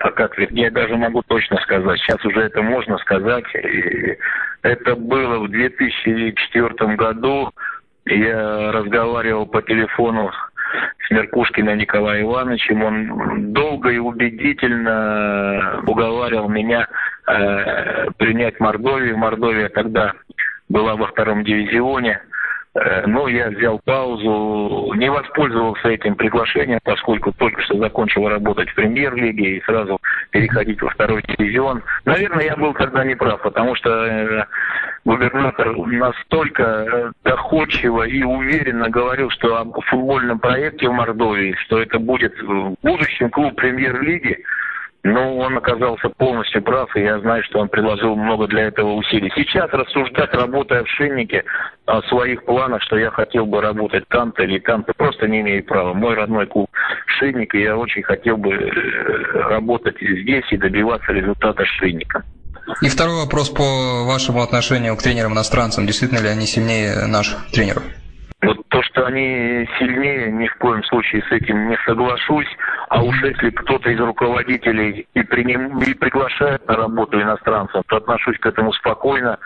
а 0.00 0.10
как, 0.12 0.32
я 0.38 0.70
даже 0.70 0.96
могу 0.96 1.22
точно 1.22 1.58
сказать, 1.58 2.00
сейчас 2.00 2.24
уже 2.24 2.40
это 2.40 2.62
можно 2.62 2.96
сказать, 2.98 3.44
это 4.62 4.96
было 4.96 5.40
в 5.40 5.50
2004 5.50 6.96
году, 6.96 7.52
я 8.06 8.72
разговаривал 8.72 9.46
по 9.46 9.62
телефону 9.62 10.30
с 11.06 11.10
Меркушкиным 11.10 11.78
Николаем 11.78 12.26
Ивановичем. 12.26 12.82
Он 12.82 13.52
долго 13.52 13.90
и 13.90 13.98
убедительно 13.98 15.82
уговаривал 15.86 16.48
меня 16.48 16.86
э, 17.26 18.10
принять 18.18 18.60
Мордовию. 18.60 19.18
Мордовия 19.18 19.68
тогда 19.68 20.14
была 20.68 20.96
во 20.96 21.08
втором 21.08 21.44
дивизионе. 21.44 22.20
Э, 22.72 23.04
но 23.06 23.26
я 23.26 23.50
взял 23.50 23.80
паузу, 23.84 24.92
не 24.94 25.10
воспользовался 25.10 25.88
этим 25.88 26.14
приглашением, 26.14 26.78
поскольку 26.84 27.32
только 27.32 27.60
что 27.62 27.76
закончил 27.78 28.28
работать 28.28 28.68
в 28.70 28.74
премьер-лиге 28.76 29.56
и 29.56 29.64
сразу 29.64 29.98
переходить 30.30 30.80
во 30.80 30.90
второй 30.90 31.22
дивизион. 31.22 31.82
Наверное, 32.04 32.44
я 32.44 32.56
был 32.56 32.72
тогда 32.74 33.04
неправ, 33.04 33.42
потому 33.42 33.74
что 33.74 33.90
э, 33.90 34.44
губернатор 35.04 35.76
настолько 35.76 36.62
э, 36.62 37.12
доходчиво 37.24 38.02
и 38.02 38.22
уверенно 38.22 38.88
говорил, 38.90 39.30
что 39.30 39.56
о 39.56 39.80
футбольном 39.82 40.38
проекте 40.38 40.88
в 40.88 40.92
Мордовии, 40.92 41.54
что 41.64 41.80
это 41.80 41.98
будет 41.98 42.34
в 42.42 42.74
будущем 42.82 43.30
клуб 43.30 43.56
премьер-лиги, 43.56 44.44
ну, 45.02 45.38
он 45.38 45.56
оказался 45.56 46.10
полностью 46.10 46.62
прав, 46.62 46.94
и 46.94 47.00
я 47.00 47.18
знаю, 47.20 47.42
что 47.44 47.60
он 47.60 47.68
приложил 47.68 48.16
много 48.16 48.46
для 48.46 48.64
этого 48.64 48.92
усилий. 48.92 49.32
Сейчас 49.34 49.70
рассуждать, 49.70 50.34
работая 50.34 50.84
в 50.84 50.88
Шиннике, 50.88 51.44
о 51.86 52.02
своих 52.02 52.44
планах, 52.44 52.82
что 52.82 52.98
я 52.98 53.10
хотел 53.10 53.46
бы 53.46 53.62
работать 53.62 54.06
там-то 54.08 54.42
или 54.42 54.58
там-то, 54.58 54.92
просто 54.94 55.26
не 55.26 55.40
имею 55.40 55.64
права. 55.64 55.94
Мой 55.94 56.14
родной 56.14 56.46
клуб 56.46 56.68
Шинник, 57.06 57.54
и 57.54 57.62
я 57.62 57.78
очень 57.78 58.02
хотел 58.02 58.36
бы 58.36 58.52
э, 58.52 59.48
работать 59.48 59.96
здесь 59.98 60.44
и 60.50 60.58
добиваться 60.58 61.12
результата 61.12 61.64
Шинника. 61.64 62.22
И 62.82 62.88
второй 62.88 63.16
вопрос 63.16 63.50
по 63.50 64.04
вашему 64.04 64.42
отношению 64.42 64.96
к 64.96 65.02
тренерам-иностранцам. 65.02 65.86
Действительно 65.86 66.20
ли 66.20 66.28
они 66.28 66.46
сильнее 66.46 67.06
наших 67.06 67.50
тренеров? 67.50 67.82
Вот 68.42 68.56
то, 68.68 68.82
что 68.82 69.04
они 69.04 69.68
сильнее, 69.78 70.32
ни 70.32 70.48
в 70.48 70.56
коем 70.56 70.82
случае 70.84 71.22
с 71.28 71.32
этим 71.32 71.68
не 71.68 71.76
соглашусь. 71.84 72.48
А 72.88 73.02
уж 73.02 73.14
если 73.22 73.50
кто-то 73.50 73.90
из 73.90 74.00
руководителей 74.00 75.06
и, 75.14 75.22
приним, 75.22 75.78
и 75.78 75.92
приглашает 75.94 76.66
на 76.66 76.76
работу 76.76 77.20
иностранцев, 77.20 77.82
то 77.86 77.96
отношусь 77.96 78.38
к 78.38 78.46
этому 78.46 78.72
спокойно. 78.72 79.38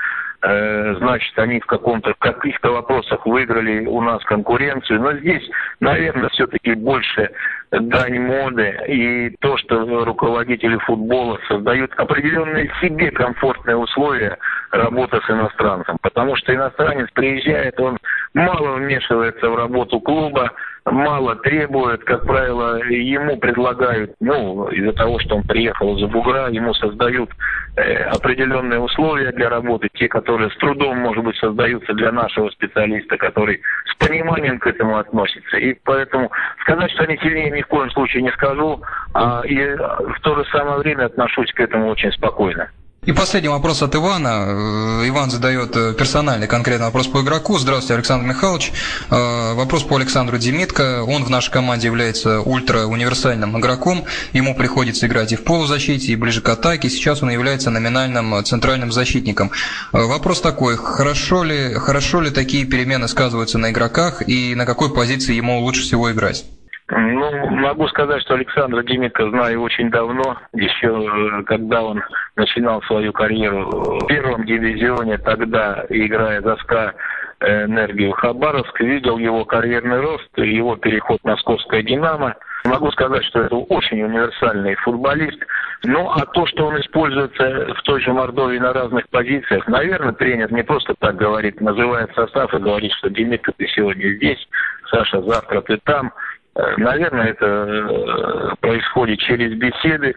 Э, 0.46 0.94
значит, 0.98 1.38
они 1.38 1.58
в 1.58 1.64
каком-то, 1.64 2.12
каких-то 2.18 2.72
вопросах 2.72 3.24
выиграли 3.24 3.86
у 3.86 4.02
нас 4.02 4.22
конкуренцию. 4.24 5.00
Но 5.00 5.14
здесь, 5.14 5.42
наверное, 5.80 6.28
все-таки 6.30 6.74
больше 6.74 7.30
дань 7.70 8.18
моды 8.20 8.78
и 8.86 9.30
то, 9.40 9.56
что 9.56 10.04
руководители 10.04 10.76
футбола 10.78 11.38
создают 11.48 11.94
определенные 11.94 12.70
себе 12.82 13.10
комфортные 13.10 13.76
условия 13.76 14.36
работы 14.70 15.18
с 15.26 15.30
иностранцем. 15.30 15.96
Потому 16.02 16.36
что 16.36 16.54
иностранец 16.54 17.08
приезжает, 17.14 17.80
он 17.80 17.96
мало 18.34 18.74
вмешивается 18.74 19.48
в 19.48 19.56
работу 19.56 20.00
клуба, 20.00 20.52
мало 20.84 21.36
требует, 21.36 22.04
как 22.04 22.26
правило, 22.26 22.82
ему 22.84 23.38
предлагают, 23.38 24.14
ну, 24.20 24.68
из-за 24.68 24.92
того, 24.92 25.18
что 25.20 25.36
он 25.36 25.42
приехал 25.44 25.96
из-за 25.96 26.08
бугра, 26.08 26.48
ему 26.50 26.74
создают 26.74 27.30
э, 27.76 27.94
определенные 28.04 28.80
условия 28.80 29.32
для 29.32 29.48
работы, 29.48 29.88
те, 29.94 30.08
которые 30.08 30.50
с 30.50 30.56
трудом, 30.56 30.98
может 30.98 31.24
быть, 31.24 31.36
создаются 31.36 31.94
для 31.94 32.12
нашего 32.12 32.50
специалиста, 32.50 33.16
который 33.16 33.62
с 33.86 33.94
пониманием 33.96 34.58
к 34.58 34.66
этому 34.66 34.98
относится. 34.98 35.56
И 35.56 35.74
поэтому 35.84 36.30
сказать, 36.62 36.90
что 36.90 37.04
они 37.04 37.16
сильнее 37.18 37.50
ни 37.50 37.62
в 37.62 37.66
коем 37.68 37.90
случае 37.90 38.22
не 38.22 38.32
скажу, 38.32 38.82
а, 39.14 39.42
и 39.44 39.76
в 39.76 40.20
то 40.22 40.34
же 40.36 40.44
самое 40.50 40.78
время 40.78 41.06
отношусь 41.06 41.52
к 41.52 41.60
этому 41.60 41.88
очень 41.88 42.12
спокойно. 42.12 42.68
И 43.06 43.12
последний 43.12 43.50
вопрос 43.50 43.82
от 43.82 43.94
Ивана. 43.94 44.46
Э, 44.46 45.08
Иван 45.08 45.30
задает 45.30 45.76
э, 45.76 45.92
персональный 45.92 46.46
конкретный 46.46 46.86
вопрос 46.86 47.06
по 47.06 47.20
игроку. 47.20 47.58
Здравствуйте, 47.58 47.94
Александр 47.94 48.26
Михайлович. 48.26 48.72
Э, 49.10 49.52
вопрос 49.52 49.82
по 49.82 49.96
Александру 49.96 50.38
Демитко. 50.38 51.02
Он 51.02 51.22
в 51.22 51.28
нашей 51.28 51.50
команде 51.50 51.88
является 51.88 52.40
ультра-универсальным 52.40 53.58
игроком. 53.58 54.06
Ему 54.32 54.54
приходится 54.54 55.06
играть 55.06 55.32
и 55.32 55.36
в 55.36 55.44
полузащите, 55.44 56.12
и 56.12 56.16
ближе 56.16 56.40
к 56.40 56.48
атаке. 56.48 56.88
Сейчас 56.88 57.22
он 57.22 57.28
является 57.28 57.68
номинальным 57.68 58.42
центральным 58.42 58.90
защитником. 58.90 59.50
Вопрос 59.92 60.40
такой. 60.40 60.76
Хорошо 60.76 61.44
ли, 61.44 61.74
хорошо 61.74 62.22
ли 62.22 62.30
такие 62.30 62.64
перемены 62.64 63.06
сказываются 63.08 63.58
на 63.58 63.70
игроках 63.70 64.26
и 64.26 64.54
на 64.54 64.64
какой 64.64 64.94
позиции 64.94 65.34
ему 65.34 65.60
лучше 65.60 65.82
всего 65.82 66.10
играть? 66.10 66.46
Ну, 66.88 67.46
могу 67.48 67.88
сказать, 67.88 68.20
что 68.22 68.34
Александра 68.34 68.82
Демитко 68.82 69.30
знаю 69.30 69.62
очень 69.62 69.90
давно, 69.90 70.36
еще 70.52 71.42
когда 71.46 71.82
он 71.82 72.02
начинал 72.36 72.82
свою 72.82 73.12
карьеру 73.12 73.70
в 73.70 74.06
первом 74.06 74.44
дивизионе, 74.44 75.16
тогда, 75.16 75.86
играя 75.88 76.42
за 76.42 76.56
СКА 76.56 76.94
энергию 77.40 78.12
Хабаровск, 78.12 78.78
видел 78.80 79.18
его 79.18 79.44
карьерный 79.44 80.00
рост, 80.00 80.28
его 80.36 80.76
переход 80.76 81.20
в 81.22 81.26
московское 81.26 81.82
«Динамо». 81.82 82.36
Могу 82.64 82.90
сказать, 82.92 83.24
что 83.24 83.42
это 83.42 83.56
очень 83.56 84.02
универсальный 84.02 84.74
футболист. 84.76 85.38
Ну, 85.84 86.10
а 86.10 86.24
то, 86.24 86.46
что 86.46 86.66
он 86.66 86.80
используется 86.80 87.74
в 87.74 87.82
той 87.82 88.00
же 88.00 88.12
Мордовии 88.12 88.58
на 88.58 88.72
разных 88.72 89.06
позициях, 89.10 89.66
наверное, 89.68 90.14
тренер 90.14 90.50
не 90.50 90.62
просто 90.62 90.94
так 90.98 91.16
говорит, 91.16 91.60
называет 91.60 92.14
состав 92.14 92.54
и 92.54 92.58
говорит, 92.58 92.92
что 92.92 93.10
Димитр, 93.10 93.52
ты 93.58 93.66
сегодня 93.68 94.16
здесь, 94.16 94.48
Саша, 94.90 95.20
завтра 95.22 95.60
ты 95.60 95.78
там. 95.84 96.12
Э, 96.56 96.74
наверное, 96.76 97.28
это 97.28 97.46
э, 97.46 98.54
происходит 98.60 99.18
через 99.20 99.56
беседы. 99.58 100.14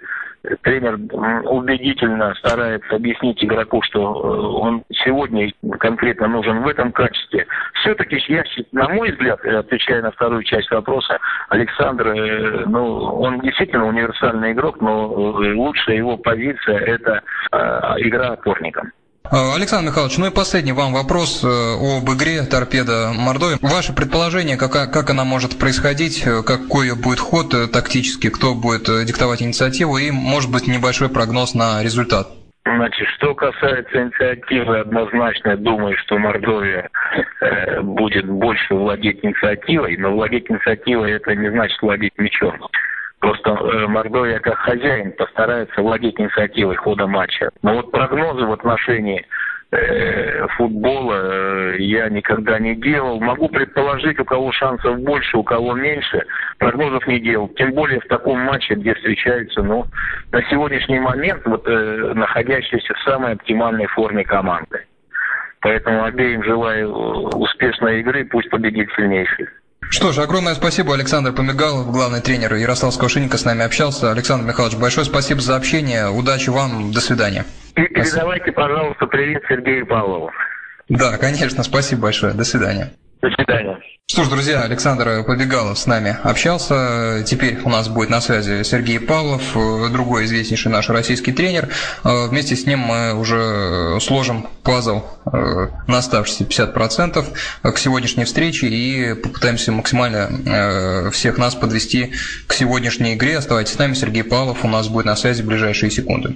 Тренер 0.62 0.94
убедительно 1.50 2.34
старается 2.36 2.96
объяснить 2.96 3.44
игроку, 3.44 3.82
что 3.82 4.00
э, 4.00 4.40
он 4.62 4.84
сегодня 4.92 5.52
конкретно 5.80 6.28
нужен 6.28 6.62
в 6.62 6.68
этом 6.68 6.92
качестве. 6.92 7.48
Все-таки, 7.74 8.24
я, 8.28 8.44
на 8.72 8.88
мой 8.90 9.12
взгляд, 9.12 9.44
отвечая 9.44 10.02
на 10.02 10.12
вторую 10.12 10.44
часть 10.44 10.70
вопроса, 10.72 11.18
Александр, 11.50 12.66
ну, 12.68 12.98
он 13.20 13.40
действительно 13.42 13.88
универсальный 13.88 14.52
игрок, 14.54 14.80
но 14.80 15.08
лучшая 15.08 15.98
его 15.98 16.18
позиция– 16.18 16.78
это 16.80 17.24
игра 17.98 18.30
опорником. 18.30 18.92
Э, 19.32 19.56
Александр 19.56 19.90
Михайлович, 19.90 20.18
ну 20.18 20.28
и 20.28 20.32
последний 20.32 20.72
вам 20.72 20.94
вопрос 20.94 21.44
э, 21.44 21.48
об 21.48 22.10
игре 22.12 22.44
торпеда 22.44 23.12
Мордовия. 23.14 23.58
Ваше 23.62 23.94
предположение, 23.94 24.58
как, 24.58 24.72
как 24.72 25.10
она 25.10 25.26
может 25.26 25.60
происходить, 25.60 26.26
э, 26.26 26.44
какой 26.44 26.96
будет 26.96 27.20
ход 27.20 27.54
тактический, 27.72 28.30
кто 28.30 28.56
будет 28.56 28.86
диктовать 29.06 29.42
инициативу 29.42 29.98
и, 29.98 30.12
может 30.12 30.52
быть, 30.52 30.68
небольшой 30.68 31.10
прогноз 31.10 31.56
на 31.56 31.84
результат? 31.84 32.28
Значит, 32.76 33.08
что 33.16 33.34
касается 33.34 34.04
инициативы, 34.04 34.80
однозначно 34.80 35.56
думаю, 35.56 35.96
что 35.98 36.18
Мордовия 36.18 36.90
э, 37.42 37.82
будет 37.82 38.26
больше 38.28 38.76
владеть 38.76 39.24
инициативой, 39.24 39.98
но 39.98 40.12
владеть 40.12 40.50
инициативой 40.50 41.12
это 41.14 41.34
не 41.36 41.50
значит 41.50 41.82
владеть 41.82 42.14
Просто 43.20 43.50
э, 43.50 43.88
Мордовия 43.88 44.40
как 44.40 44.58
хозяин 44.60 45.12
постарается 45.14 45.82
владеть 45.82 46.20
инициативой 46.20 46.76
хода 46.76 47.08
матча. 47.08 47.50
Но 47.64 47.76
вот 47.76 47.92
прогнозы 47.92 48.46
в 48.46 48.52
отношении 48.52 49.26
э, 49.72 50.48
футбола 50.50 51.16
э, 51.16 51.76
я 51.80 52.10
никогда 52.10 52.60
не 52.60 52.76
делал. 52.76 53.20
Могу 53.20 53.50
предположить, 53.50 54.20
у 54.20 54.26
кого 54.26 54.52
шансов 54.52 55.00
больше, 55.00 55.38
у 55.38 55.44
кого 55.44 55.74
меньше. 55.74 56.26
Прогнозов 56.60 57.08
не 57.08 57.20
делал. 57.20 57.48
Тем 57.50 57.74
более 57.74 58.00
в 58.02 58.08
таком 58.08 58.40
матче, 58.40 58.76
где 58.76 58.94
встречаются, 58.94 59.64
ну, 59.64 59.86
на 60.32 60.44
сегодняшний 60.44 61.00
момент, 61.00 61.42
вот, 61.46 61.68
э, 61.68 62.14
находящиеся 62.14 62.94
в 62.94 63.00
самой 63.00 63.34
оптимальной 63.34 63.88
форме 63.88 64.24
команды. 64.24 64.86
Поэтому 65.62 66.04
обеим 66.04 66.44
желаю 66.44 66.92
успешной 66.92 68.02
игры, 68.02 68.26
пусть 68.26 68.50
победит 68.52 68.90
сильнейший. 68.96 69.48
Что 69.90 70.12
ж, 70.12 70.20
огромное 70.20 70.54
спасибо. 70.56 70.94
Александр 70.94 71.32
Помигалов, 71.34 71.92
главный 71.92 72.22
тренер 72.22 72.54
Ярославского 72.56 73.10
шинника, 73.10 73.38
с 73.38 73.46
нами 73.46 73.64
общался. 73.64 74.12
Александр 74.12 74.46
Михайлович, 74.46 74.78
большое 74.78 75.06
спасибо 75.06 75.42
за 75.42 75.56
общение. 75.56 76.10
Удачи 76.10 76.50
вам. 76.50 76.92
До 76.92 77.00
свидания. 77.00 77.46
И 77.76 77.82
передавайте, 77.82 78.52
пожалуйста, 78.52 79.06
привет 79.08 79.44
Сергею 79.48 79.88
Павлову. 79.88 80.32
Да, 80.90 81.18
конечно. 81.18 81.64
Спасибо 81.64 82.04
большое. 82.04 82.34
До 82.34 82.44
свидания. 82.44 82.94
До 83.22 83.30
свидания. 83.32 83.80
Что 84.10 84.24
ж, 84.24 84.30
друзья, 84.30 84.62
Александр 84.62 85.24
Побегалов 85.26 85.78
с 85.78 85.86
нами 85.86 86.16
общался. 86.24 87.24
Теперь 87.26 87.60
у 87.64 87.70
нас 87.70 87.90
будет 87.90 88.10
на 88.10 88.22
связи 88.22 88.64
Сергей 88.64 89.00
Павлов, 89.00 89.42
другой 89.92 90.26
известнейший 90.26 90.72
наш 90.72 90.90
российский 90.90 91.34
тренер. 91.34 91.70
Э, 92.04 92.28
вместе 92.28 92.56
с 92.56 92.66
ним 92.66 92.80
мы 92.80 93.14
уже 93.14 94.00
сложим 94.00 94.48
пазл 94.64 95.02
э, 95.26 95.68
на 95.88 95.98
оставшиеся 95.98 96.44
50% 96.44 97.26
к 97.64 97.78
сегодняшней 97.78 98.26
встрече 98.26 98.68
и 98.68 99.14
попытаемся 99.16 99.72
максимально 99.72 100.30
э, 100.46 101.10
всех 101.12 101.38
нас 101.38 101.56
подвести 101.56 102.14
к 102.48 102.54
сегодняшней 102.54 103.16
игре. 103.16 103.38
Оставайтесь 103.38 103.74
с 103.74 103.80
нами, 103.80 103.94
Сергей 103.94 104.24
Павлов 104.24 104.64
у 104.64 104.68
нас 104.68 104.88
будет 104.88 105.06
на 105.06 105.16
связи 105.16 105.42
в 105.42 105.48
ближайшие 105.48 105.92
секунды. 105.92 106.36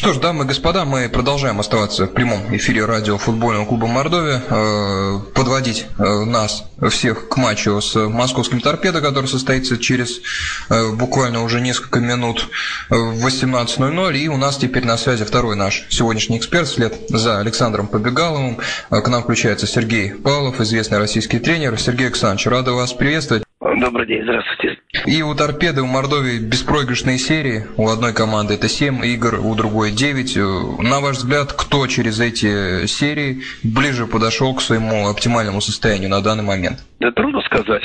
Что 0.00 0.14
ж, 0.14 0.18
дамы 0.18 0.44
и 0.44 0.46
господа, 0.46 0.86
мы 0.86 1.10
продолжаем 1.10 1.60
оставаться 1.60 2.06
в 2.06 2.14
прямом 2.14 2.56
эфире 2.56 2.86
радио 2.86 3.18
футбольного 3.18 3.66
клуба 3.66 3.86
Мордовия, 3.86 4.40
э, 4.48 5.18
подводить 5.34 5.88
э, 5.98 6.24
нас 6.24 6.64
всех 6.88 7.28
к 7.28 7.36
матчу 7.36 7.78
с 7.82 7.96
московским 8.08 8.62
торпедо, 8.62 9.02
который 9.02 9.26
состоится 9.26 9.76
через 9.76 10.22
э, 10.70 10.94
буквально 10.96 11.42
уже 11.42 11.60
несколько 11.60 12.00
минут 12.00 12.48
в 12.88 13.26
18.00. 13.26 14.16
И 14.16 14.28
у 14.28 14.38
нас 14.38 14.56
теперь 14.56 14.86
на 14.86 14.96
связи 14.96 15.26
второй 15.26 15.54
наш 15.54 15.84
сегодняшний 15.90 16.38
эксперт, 16.38 16.68
вслед 16.68 16.94
за 17.10 17.38
Александром 17.40 17.86
Побегаловым. 17.86 18.56
К 18.88 19.06
нам 19.06 19.22
включается 19.22 19.66
Сергей 19.66 20.14
Павлов, 20.14 20.62
известный 20.62 20.96
российский 20.96 21.40
тренер. 21.40 21.78
Сергей 21.78 22.06
Александрович, 22.06 22.46
рада 22.46 22.72
вас 22.72 22.94
приветствовать. 22.94 23.44
Добрый 23.60 24.06
день, 24.06 24.22
здравствуйте. 24.22 24.79
И 25.06 25.22
у 25.22 25.34
торпеды 25.36 25.82
у 25.82 25.86
Мордовии 25.86 26.38
беспроигрышные 26.38 27.16
серии. 27.16 27.66
У 27.76 27.88
одной 27.88 28.12
команды 28.12 28.54
это 28.54 28.68
7 28.68 29.04
игр, 29.06 29.38
у 29.38 29.54
другой 29.54 29.92
9. 29.92 30.82
На 30.82 31.00
ваш 31.00 31.18
взгляд, 31.18 31.52
кто 31.52 31.86
через 31.86 32.18
эти 32.18 32.86
серии 32.86 33.42
ближе 33.62 34.08
подошел 34.08 34.52
к 34.52 34.60
своему 34.60 35.08
оптимальному 35.08 35.60
состоянию 35.60 36.10
на 36.10 36.20
данный 36.20 36.42
момент? 36.42 36.80
Да 37.00 37.10
трудно 37.12 37.40
сказать. 37.42 37.82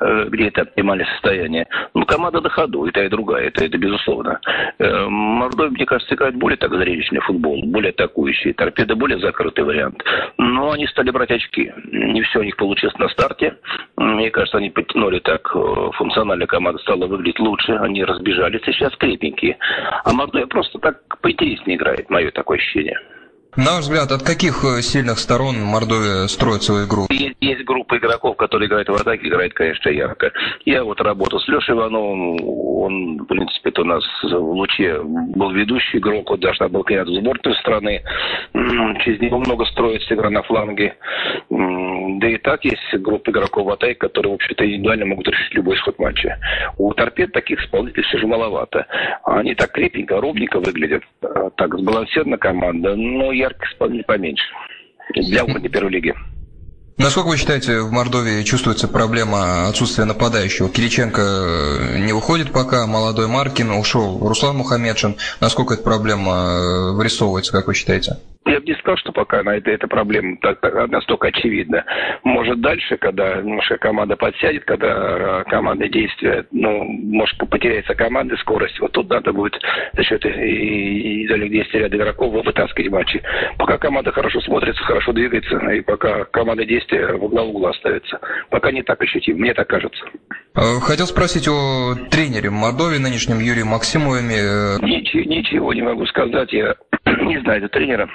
Э, 0.00 0.24
где 0.28 0.48
это 0.48 0.62
оптимальное 0.62 1.06
состояние. 1.06 1.66
Ну, 1.94 2.04
команда 2.04 2.40
на 2.40 2.48
ходу, 2.48 2.84
и 2.86 2.90
та, 2.90 3.04
и 3.04 3.08
другая, 3.08 3.46
это, 3.46 3.64
это 3.64 3.78
безусловно. 3.78 4.40
Э, 4.78 5.06
Мордовия, 5.08 5.70
мне 5.70 5.86
кажется, 5.86 6.14
играет 6.14 6.34
более 6.34 6.56
так 6.56 6.72
зрелищный 6.72 7.20
футбол, 7.20 7.62
более 7.64 7.90
атакующий. 7.90 8.52
Торпеда 8.54 8.96
более 8.96 9.18
закрытый 9.20 9.64
вариант. 9.64 10.02
Но 10.36 10.72
они 10.72 10.86
стали 10.88 11.10
брать 11.10 11.30
очки. 11.30 11.72
Не 11.92 12.22
все 12.22 12.40
у 12.40 12.42
них 12.42 12.56
получилось 12.56 12.96
на 12.98 13.08
старте. 13.08 13.56
Мне 13.96 14.30
кажется, 14.30 14.58
они 14.58 14.70
подтянули 14.70 15.20
так, 15.20 15.50
э, 15.54 15.90
функционально 15.94 16.46
команда 16.46 16.80
стала 16.80 17.06
выглядеть 17.06 17.38
лучше. 17.38 17.72
Они 17.74 18.04
разбежались, 18.04 18.62
и 18.66 18.72
сейчас 18.72 18.96
крепенькие. 18.96 19.56
А 20.04 20.12
Мордовия 20.12 20.46
просто 20.46 20.78
так 20.78 21.20
поинтереснее 21.20 21.76
играет, 21.76 22.10
мое 22.10 22.30
такое 22.30 22.58
ощущение. 22.58 22.98
На 23.56 23.76
ваш 23.76 23.82
взгляд, 23.82 24.10
от 24.10 24.22
каких 24.24 24.64
э, 24.64 24.82
сильных 24.82 25.20
сторон 25.20 25.62
Мордовия 25.62 26.26
строит 26.26 26.64
свою 26.64 26.86
игру? 26.86 27.06
Есть, 27.10 27.36
есть 27.40 27.64
группа 27.64 27.96
игроков, 27.98 28.36
которые 28.36 28.68
играют 28.68 28.88
в 28.88 28.94
атаке, 28.94 29.28
играет, 29.28 29.54
конечно, 29.54 29.90
ярко. 29.90 30.32
Я 30.64 30.82
вот 30.82 31.00
работал 31.00 31.38
с 31.38 31.46
Лешей 31.46 31.74
Ивановым, 31.74 32.36
он, 32.84 33.18
в 33.18 33.26
принципе, 33.26 33.72
у 33.80 33.84
нас 33.84 34.04
в 34.22 34.34
Луче 34.34 35.00
был 35.02 35.52
ведущий 35.52 35.98
игрок, 35.98 36.30
вот 36.30 36.40
даже 36.40 36.68
был 36.68 36.82
кандидат 36.82 37.08
в 37.08 37.14
сборную 37.14 37.56
страны. 37.60 38.02
Через 39.04 39.20
него 39.20 39.38
много 39.38 39.64
строится 39.66 40.14
игра 40.14 40.30
на 40.30 40.42
фланге. 40.42 40.96
Да 41.48 42.28
и 42.28 42.36
так 42.38 42.64
есть 42.64 42.80
группа 42.94 43.30
игроков 43.30 43.66
в 43.66 43.70
атаке, 43.70 43.94
которые, 43.94 44.32
в 44.32 44.34
общем-то, 44.34 44.64
индивидуально 44.66 45.06
могут 45.06 45.28
решить 45.28 45.54
любой 45.54 45.76
исход 45.76 45.98
матча. 45.98 46.38
У 46.76 46.92
торпед 46.92 47.32
таких 47.32 47.60
исполнителей 47.60 48.02
все 48.04 48.18
же 48.18 48.26
маловато. 48.26 48.86
Они 49.24 49.54
так 49.54 49.72
крепенько, 49.72 50.20
ровненько 50.20 50.58
выглядят. 50.60 51.02
А, 51.22 51.50
так 51.50 51.78
сбалансирована 51.78 52.36
команда. 52.36 52.96
Но 52.96 53.32
я 53.32 53.43
ярких 53.44 53.72
исполнителей 53.72 54.04
поменьше 54.04 54.44
для 55.14 55.44
уровня 55.44 55.68
первой 55.68 55.90
лиги. 55.90 56.14
Насколько 56.96 57.28
вы 57.30 57.36
считаете, 57.38 57.80
в 57.80 57.90
Мордовии 57.90 58.44
чувствуется 58.44 58.86
проблема 58.86 59.68
отсутствия 59.68 60.04
нападающего? 60.04 60.68
Кириченко 60.68 61.20
э, 61.20 61.98
не 61.98 62.12
уходит 62.12 62.52
пока, 62.52 62.86
молодой 62.86 63.26
Маркин, 63.26 63.72
ушел 63.72 64.20
Руслан 64.20 64.58
Мухаммедшин. 64.58 65.16
Насколько 65.40 65.74
эта 65.74 65.82
проблема 65.82 66.32
э, 66.32 66.92
вырисовывается, 66.92 67.50
как 67.50 67.66
вы 67.66 67.74
считаете? 67.74 68.18
Я 68.46 68.60
бы 68.60 68.66
не 68.66 68.74
сказал, 68.74 68.98
что 68.98 69.10
пока 69.10 69.42
на 69.42 69.56
это, 69.56 69.70
эта 69.70 69.88
проблема 69.88 70.36
так, 70.42 70.60
так, 70.60 70.90
настолько 70.90 71.28
очевидна. 71.28 71.84
Может, 72.24 72.60
дальше, 72.60 72.98
когда 72.98 73.40
немножко 73.40 73.78
команда 73.78 74.16
подсядет, 74.16 74.64
когда 74.64 75.40
э, 75.40 75.44
командные 75.50 75.88
действия, 75.88 76.44
ну, 76.52 76.84
может, 76.84 77.38
потеряется 77.38 77.94
команда, 77.94 78.36
скорость, 78.36 78.78
вот 78.80 78.92
тут 78.92 79.08
надо 79.08 79.32
будет 79.32 79.58
за 79.94 80.02
счет 80.04 80.24
издалек 80.26 81.50
действия 81.50 81.80
ряда 81.80 81.96
игроков 81.96 82.44
вытаскивать 82.44 82.90
матчи. 82.90 83.22
Пока 83.56 83.78
команда 83.78 84.12
хорошо 84.12 84.40
смотрится, 84.42 84.84
хорошо 84.84 85.12
двигается, 85.12 85.56
и 85.70 85.80
пока 85.80 86.24
команда 86.26 86.66
действия 86.84 87.16
в 87.16 87.24
угла 87.24 87.42
угла 87.42 87.72
ставится. 87.74 88.18
Пока 88.50 88.70
не 88.70 88.82
так 88.82 89.00
ощутим, 89.00 89.38
мне 89.38 89.54
так 89.54 89.68
кажется. 89.68 90.04
Э, 90.54 90.80
хотел 90.80 91.06
спросить 91.06 91.48
о 91.48 91.94
тренере 92.10 92.50
Мордовии, 92.50 92.98
нынешнем 92.98 93.38
Юрии 93.38 93.62
Максимове. 93.62 94.22
Ничего, 94.82 95.22
ничего 95.22 95.74
не 95.74 95.82
могу 95.82 96.06
сказать, 96.06 96.52
я 96.52 96.74
не 97.06 97.40
знаю 97.40 97.58
этого 97.58 97.68
тренера. 97.70 98.08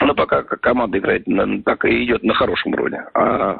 Но 0.00 0.12
пока 0.12 0.42
команда 0.42 0.98
играет, 0.98 1.24
так 1.64 1.84
и 1.84 2.04
идет 2.04 2.22
на 2.24 2.34
хорошем 2.34 2.72
уровне. 2.72 3.00
А 3.14 3.56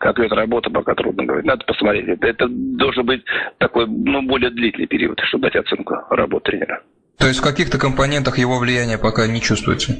как 0.00 0.18
идет 0.18 0.32
работа, 0.32 0.68
пока 0.68 0.94
трудно 0.94 1.24
говорить. 1.24 1.46
Надо 1.46 1.64
посмотреть. 1.64 2.08
Это, 2.08 2.26
это 2.26 2.48
должен 2.48 3.06
быть 3.06 3.22
такой, 3.58 3.86
ну, 3.86 4.22
более 4.22 4.50
длительный 4.50 4.88
период, 4.88 5.18
чтобы 5.28 5.44
дать 5.44 5.56
оценку 5.56 5.94
работы 6.10 6.50
тренера. 6.50 6.82
То 7.18 7.28
есть 7.28 7.38
в 7.38 7.42
каких-то 7.42 7.78
компонентах 7.78 8.36
его 8.36 8.58
влияния 8.58 8.98
пока 8.98 9.28
не 9.28 9.40
чувствуется? 9.40 9.94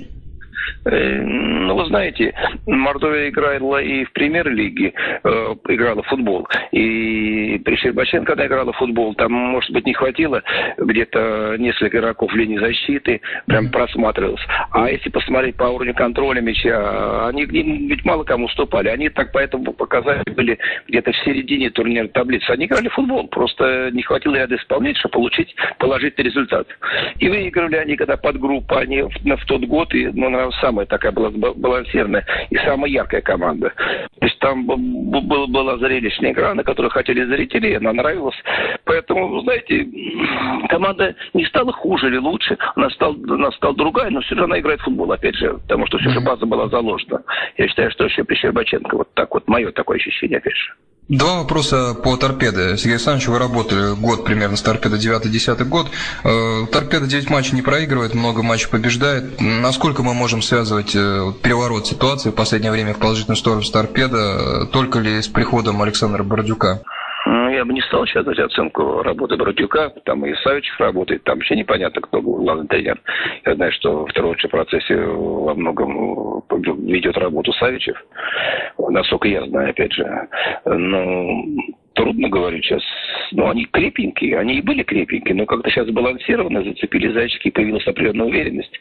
Э, 0.84 1.20
ну, 1.22 1.74
вы 1.76 1.86
знаете, 1.86 2.34
Мордовия 2.66 3.28
играла 3.28 3.82
и 3.82 4.04
в 4.04 4.12
премьер-лиге, 4.12 4.92
э, 5.24 5.54
играла 5.68 6.02
в 6.02 6.06
футбол. 6.06 6.48
И 6.72 7.60
при 7.64 7.76
Щербаченко, 7.76 8.32
когда 8.32 8.46
играла 8.46 8.72
в 8.72 8.76
футбол, 8.76 9.14
там, 9.14 9.32
может 9.32 9.70
быть, 9.70 9.86
не 9.86 9.94
хватило 9.94 10.42
где-то 10.78 11.56
несколько 11.58 11.98
игроков 11.98 12.32
линии 12.34 12.58
защиты, 12.58 13.20
прям 13.46 13.70
просматривалось. 13.70 14.44
А 14.70 14.90
если 14.90 15.10
посмотреть 15.10 15.56
по 15.56 15.64
уровню 15.64 15.94
контроля 15.94 16.40
мяча, 16.40 17.28
они 17.28 17.44
ведь 17.44 18.04
мало 18.04 18.24
кому 18.24 18.46
уступали. 18.46 18.88
Они 18.88 19.08
так 19.08 19.32
поэтому 19.32 19.72
показатели 19.72 20.34
были 20.34 20.58
где-то 20.88 21.12
в 21.12 21.16
середине 21.18 21.70
турнирной 21.70 22.10
таблицы. 22.10 22.50
Они 22.50 22.66
играли 22.66 22.88
в 22.88 22.94
футбол, 22.94 23.28
просто 23.28 23.90
не 23.92 24.02
хватило 24.02 24.34
ряда 24.34 24.56
исполнителей, 24.56 24.98
чтобы 25.00 25.14
получить 25.14 25.54
положительный 25.78 26.30
результат. 26.30 26.66
И 27.18 27.28
выиграли 27.28 27.76
они, 27.76 27.96
когда 27.96 28.16
под 28.16 28.38
группу, 28.38 28.76
они 28.76 29.02
в, 29.02 29.10
в 29.10 29.44
тот 29.46 29.64
год, 29.64 29.94
и, 29.94 30.06
ну, 30.06 30.30
самая 30.60 30.86
такая 30.86 31.12
была 31.12 31.30
балансированная 31.30 32.24
и 32.50 32.56
самая 32.58 32.90
яркая 32.90 33.20
команда. 33.20 33.72
То 34.20 34.26
есть 34.26 34.38
там 34.38 34.66
была, 34.66 35.46
была 35.46 35.78
зрелищная 35.78 36.32
игра, 36.32 36.54
на 36.54 36.64
которую 36.64 36.90
хотели 36.90 37.24
зрители, 37.24 37.74
она 37.74 37.92
нравилась. 37.92 38.36
Поэтому, 38.84 39.40
знаете, 39.42 39.86
команда 40.68 41.14
не 41.34 41.44
стала 41.46 41.72
хуже 41.72 42.08
или 42.08 42.18
лучше, 42.18 42.56
она 42.74 42.90
стала, 42.90 43.14
она 43.14 43.50
стала 43.52 43.74
другая, 43.74 44.10
но 44.10 44.20
все 44.20 44.34
равно 44.34 44.54
она 44.54 44.60
играет 44.60 44.80
в 44.80 44.84
футбол, 44.84 45.10
опять 45.12 45.36
же, 45.36 45.54
потому 45.54 45.86
что 45.86 45.98
все 45.98 46.10
же 46.10 46.20
база 46.20 46.46
была 46.46 46.68
заложена. 46.68 47.22
Я 47.56 47.68
считаю, 47.68 47.90
что 47.90 48.04
еще 48.04 48.24
при 48.24 48.36
Щербаченко, 48.36 48.96
вот 48.96 49.14
так 49.14 49.32
вот, 49.34 49.48
мое 49.48 49.72
такое 49.72 49.98
ощущение, 49.98 50.38
опять 50.38 50.56
же. 50.56 50.74
Два 51.08 51.36
вопроса 51.36 51.94
по 51.94 52.16
торпеде. 52.16 52.76
Сергей 52.76 52.94
Александрович, 52.94 53.28
вы 53.28 53.38
работали 53.38 53.94
год 53.94 54.24
примерно 54.24 54.56
с 54.56 54.62
торпедо 54.62 54.96
9-10 54.96 55.62
год. 55.64 55.88
Э, 56.24 56.66
торпеда 56.72 57.06
9 57.06 57.30
матчей 57.30 57.54
не 57.54 57.62
проигрывает, 57.62 58.14
много 58.14 58.42
матчей 58.42 58.68
побеждает. 58.68 59.40
Насколько 59.40 60.02
мы 60.02 60.14
можем 60.14 60.42
связывать 60.42 60.96
э, 60.96 61.32
переворот 61.42 61.86
ситуации 61.86 62.30
в 62.30 62.34
последнее 62.34 62.72
время 62.72 62.92
в 62.92 62.98
положительную 62.98 63.36
сторону 63.36 63.62
с 63.62 63.70
торпедо, 63.70 64.66
только 64.72 64.98
ли 64.98 65.22
с 65.22 65.28
приходом 65.28 65.80
Александра 65.80 66.24
Бордюка? 66.24 66.82
Бы 67.66 67.72
не 67.72 67.80
стал 67.82 68.06
сейчас 68.06 68.24
дать 68.24 68.38
оценку 68.38 69.02
работы 69.02 69.36
Бородюка, 69.36 69.90
там 70.04 70.24
и 70.24 70.34
Савичев 70.36 70.78
работает, 70.78 71.24
там 71.24 71.36
вообще 71.36 71.56
непонятно, 71.56 72.00
кто 72.00 72.22
был 72.22 72.36
главный 72.36 72.68
тренер. 72.68 73.00
Я 73.44 73.56
знаю, 73.56 73.72
что 73.72 74.04
в 74.04 74.08
втором 74.08 74.36
процессе 74.50 74.96
во 74.96 75.52
многом 75.54 76.44
ведет 76.86 77.18
работу 77.18 77.52
Савичев, 77.54 77.96
насколько 78.78 79.26
я 79.26 79.44
знаю, 79.46 79.70
опять 79.70 79.92
же. 79.92 80.28
Но 80.64 81.42
трудно 81.96 82.28
говорить 82.28 82.64
сейчас. 82.64 82.82
Но 83.32 83.50
они 83.50 83.64
крепенькие, 83.64 84.38
они 84.38 84.58
и 84.58 84.62
были 84.62 84.82
крепенькие, 84.82 85.34
но 85.34 85.46
как-то 85.46 85.70
сейчас 85.70 85.88
балансированы, 85.88 86.62
зацепили 86.62 87.12
зайчики, 87.12 87.50
появилась 87.50 87.86
определенная 87.86 88.26
уверенность, 88.26 88.78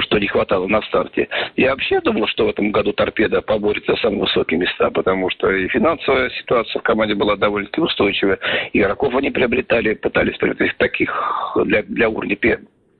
что 0.00 0.18
не 0.18 0.28
хватало 0.28 0.68
на 0.68 0.82
старте. 0.82 1.28
Я 1.56 1.70
вообще 1.70 2.00
думал, 2.00 2.28
что 2.28 2.46
в 2.46 2.50
этом 2.50 2.70
году 2.70 2.92
торпеда 2.92 3.42
поборется 3.42 3.92
за 3.92 3.98
самые 3.98 4.20
высокие 4.20 4.60
места, 4.60 4.90
потому 4.90 5.30
что 5.30 5.50
и 5.50 5.66
финансовая 5.68 6.30
ситуация 6.30 6.78
в 6.78 6.82
команде 6.82 7.14
была 7.14 7.36
довольно-таки 7.36 7.80
устойчивая. 7.80 8.38
Игроков 8.72 9.14
они 9.16 9.30
приобретали, 9.30 9.94
пытались 9.94 10.36
приобрести 10.36 10.76
таких 10.78 11.56
для, 11.64 11.82
для 11.82 12.08
уровня 12.08 12.36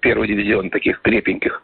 первый 0.02 0.28
дивизион 0.28 0.68
таких 0.68 1.00
крепеньких. 1.00 1.62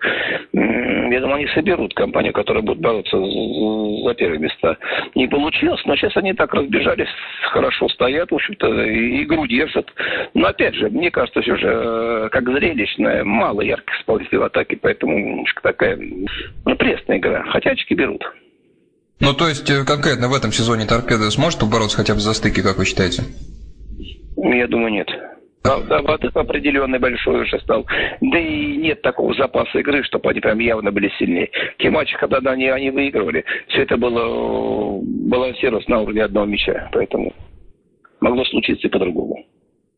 Я 0.52 1.20
думаю, 1.20 1.36
они 1.36 1.46
соберут 1.48 1.92
компанию, 1.94 2.32
которая 2.32 2.62
будет 2.62 2.78
бороться 2.78 3.18
за 3.18 4.14
первые 4.14 4.38
места. 4.38 4.78
Не 5.14 5.26
получилось, 5.26 5.82
но 5.84 5.96
сейчас 5.96 6.16
они 6.16 6.32
так 6.32 6.54
разбежались, 6.54 7.08
хорошо 7.52 7.88
стоят, 7.88 8.30
в 8.30 8.34
общем-то, 8.34 8.82
и 8.84 9.24
игру 9.24 9.46
держат. 9.46 9.92
Но 10.34 10.46
опять 10.46 10.74
же, 10.74 10.88
мне 10.88 11.10
кажется, 11.10 11.42
все 11.42 11.56
же, 11.56 11.68
э, 11.68 12.28
как 12.30 12.48
зрелищная, 12.48 13.24
мало 13.24 13.60
ярких 13.60 14.00
исполнителей 14.00 14.38
в 14.38 14.44
атаке, 14.44 14.78
поэтому 14.80 15.18
немножко 15.18 15.62
такая 15.62 15.98
ну, 15.98 16.76
пресная 16.76 17.18
игра. 17.18 17.44
Хотя 17.50 17.70
очки 17.70 17.94
берут. 17.94 18.22
Ну, 19.20 19.34
то 19.34 19.48
есть, 19.48 19.68
э, 19.68 19.84
конкретно 19.84 20.28
в 20.28 20.34
этом 20.34 20.52
сезоне 20.52 20.86
торпеда 20.86 21.30
сможет 21.30 21.60
побороться 21.60 21.96
хотя 21.96 22.14
бы 22.14 22.20
за 22.20 22.34
стыки, 22.34 22.62
как 22.62 22.78
вы 22.78 22.84
считаете? 22.84 23.22
Я 24.36 24.68
думаю, 24.68 24.92
нет. 24.92 25.08
Отрыв 25.62 26.36
определенный 26.36 26.98
большой 26.98 27.42
уже 27.42 27.58
стал. 27.60 27.86
Да 28.20 28.38
и 28.38 28.76
нет 28.76 29.02
такого 29.02 29.34
запаса 29.34 29.78
игры, 29.78 30.02
чтобы 30.04 30.30
они 30.30 30.40
прям 30.40 30.58
явно 30.58 30.90
были 30.92 31.10
сильнее. 31.18 31.50
Те 31.78 31.90
матчи, 31.90 32.16
когда 32.16 32.38
они, 32.52 32.68
они 32.68 32.90
выигрывали, 32.90 33.44
все 33.68 33.82
это 33.82 33.96
было 33.96 35.00
балансировалось 35.02 35.88
на 35.88 36.00
уровне 36.00 36.24
одного 36.24 36.46
мяча. 36.46 36.88
Поэтому 36.92 37.32
могло 38.20 38.44
случиться 38.46 38.86
и 38.86 38.90
по-другому. 38.90 39.44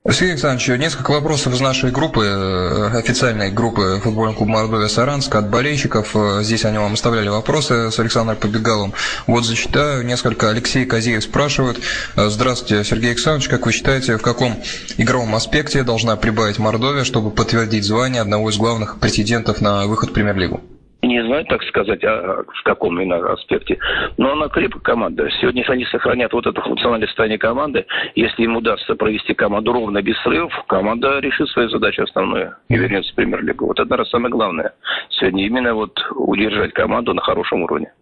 Сергей 0.08 0.32
Александрович, 0.32 0.80
несколько 0.80 1.10
вопросов 1.10 1.52
из 1.52 1.60
нашей 1.60 1.90
группы, 1.90 2.24
э, 2.24 2.98
официальной 2.98 3.50
группы 3.50 4.00
футбольного 4.02 4.34
клуба 4.34 4.52
Мордовия 4.52 4.88
Саранск 4.88 5.34
от 5.34 5.50
болельщиков. 5.50 6.16
Э, 6.16 6.40
здесь 6.42 6.64
они 6.64 6.78
вам 6.78 6.94
оставляли 6.94 7.28
вопросы 7.28 7.90
с 7.90 7.98
Александром 7.98 8.38
Побегалом. 8.38 8.94
Вот 9.26 9.44
зачитаю 9.44 10.02
несколько. 10.06 10.48
Алексей 10.48 10.86
Казеев 10.86 11.22
спрашивает. 11.22 11.80
«Э, 12.16 12.30
здравствуйте, 12.30 12.82
Сергей 12.82 13.10
Александрович, 13.10 13.48
как 13.48 13.66
вы 13.66 13.72
считаете, 13.72 14.16
в 14.16 14.22
каком 14.22 14.62
игровом 14.96 15.34
аспекте 15.34 15.82
должна 15.82 16.16
прибавить 16.16 16.58
Мордовия, 16.58 17.04
чтобы 17.04 17.30
подтвердить 17.30 17.84
звание 17.84 18.22
одного 18.22 18.48
из 18.48 18.56
главных 18.56 19.00
претендентов 19.00 19.60
на 19.60 19.86
выход 19.86 20.10
в 20.10 20.12
премьер-лигу? 20.14 20.62
Не 21.10 21.24
знаю, 21.24 21.44
так 21.46 21.62
сказать, 21.64 22.02
а 22.04 22.44
в 22.46 22.62
каком 22.64 23.00
именно 23.00 23.32
аспекте. 23.32 23.78
Но 24.16 24.32
она 24.32 24.48
крепкая 24.48 24.82
команда. 24.82 25.28
Сегодня, 25.40 25.62
если 25.62 25.72
они 25.72 25.84
сохранят 25.86 26.32
вот 26.32 26.46
это 26.46 26.60
функциональное 26.60 27.08
состояние 27.08 27.38
команды, 27.38 27.86
если 28.14 28.44
им 28.44 28.56
удастся 28.56 28.94
провести 28.94 29.34
команду 29.34 29.72
ровно, 29.72 30.02
без 30.02 30.16
срывов, 30.22 30.52
команда 30.66 31.20
решит 31.20 31.48
свою 31.50 31.68
задачу 31.68 32.02
основную 32.02 32.56
и 32.68 32.76
вернется 32.76 33.12
в 33.12 33.16
премьер-лигу. 33.16 33.66
Вот 33.66 33.78
это, 33.78 33.88
наверное, 33.88 34.10
самое 34.10 34.30
главное. 34.30 34.72
Сегодня 35.10 35.46
именно 35.46 35.74
вот 35.74 35.98
удержать 36.14 36.72
команду 36.72 37.14
на 37.14 37.22
хорошем 37.22 37.62
уровне. 37.62 37.92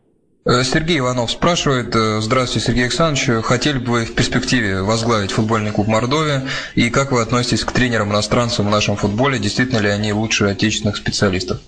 Э, 0.44 0.62
Сергей 0.64 0.98
Иванов 0.98 1.30
спрашивает. 1.30 1.94
Э, 1.94 2.20
здравствуйте, 2.20 2.68
Сергей 2.68 2.84
Александрович. 2.84 3.44
Хотели 3.44 3.78
бы 3.78 3.92
вы 3.92 4.04
в 4.04 4.14
перспективе 4.14 4.82
возглавить 4.82 5.32
футбольный 5.32 5.72
клуб 5.72 5.88
Мордовия? 5.88 6.42
И 6.74 6.88
как 6.90 7.12
вы 7.12 7.20
относитесь 7.20 7.64
к 7.64 7.72
тренерам-иностранцам 7.72 8.66
в 8.66 8.70
нашем 8.70 8.96
футболе? 8.96 9.38
Действительно 9.38 9.80
ли 9.80 9.88
они 9.88 10.12
лучше 10.12 10.46
отечественных 10.46 10.96
специалистов? 10.96 11.58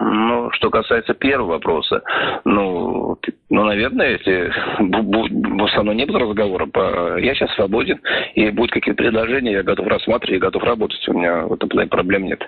Ну, 0.00 0.50
что 0.52 0.70
касается 0.70 1.14
первого 1.14 1.52
вопроса, 1.52 2.02
ну, 2.44 3.16
ну 3.50 3.64
наверное, 3.64 4.12
если 4.12 4.52
со 5.72 5.82
мной 5.82 5.94
не 5.94 6.04
было 6.04 6.20
разговора, 6.20 6.66
я 7.18 7.34
сейчас 7.34 7.54
свободен, 7.54 8.00
и 8.34 8.50
будут 8.50 8.72
какие-то 8.72 9.00
предложения, 9.00 9.52
я 9.52 9.62
готов 9.62 9.86
рассматривать, 9.86 10.42
я 10.42 10.46
готов 10.46 10.62
работать, 10.64 11.08
у 11.08 11.12
меня 11.12 11.46
в 11.46 11.52
этом 11.52 11.68
плане 11.68 11.88
проблем 11.88 12.24
нет. 12.24 12.42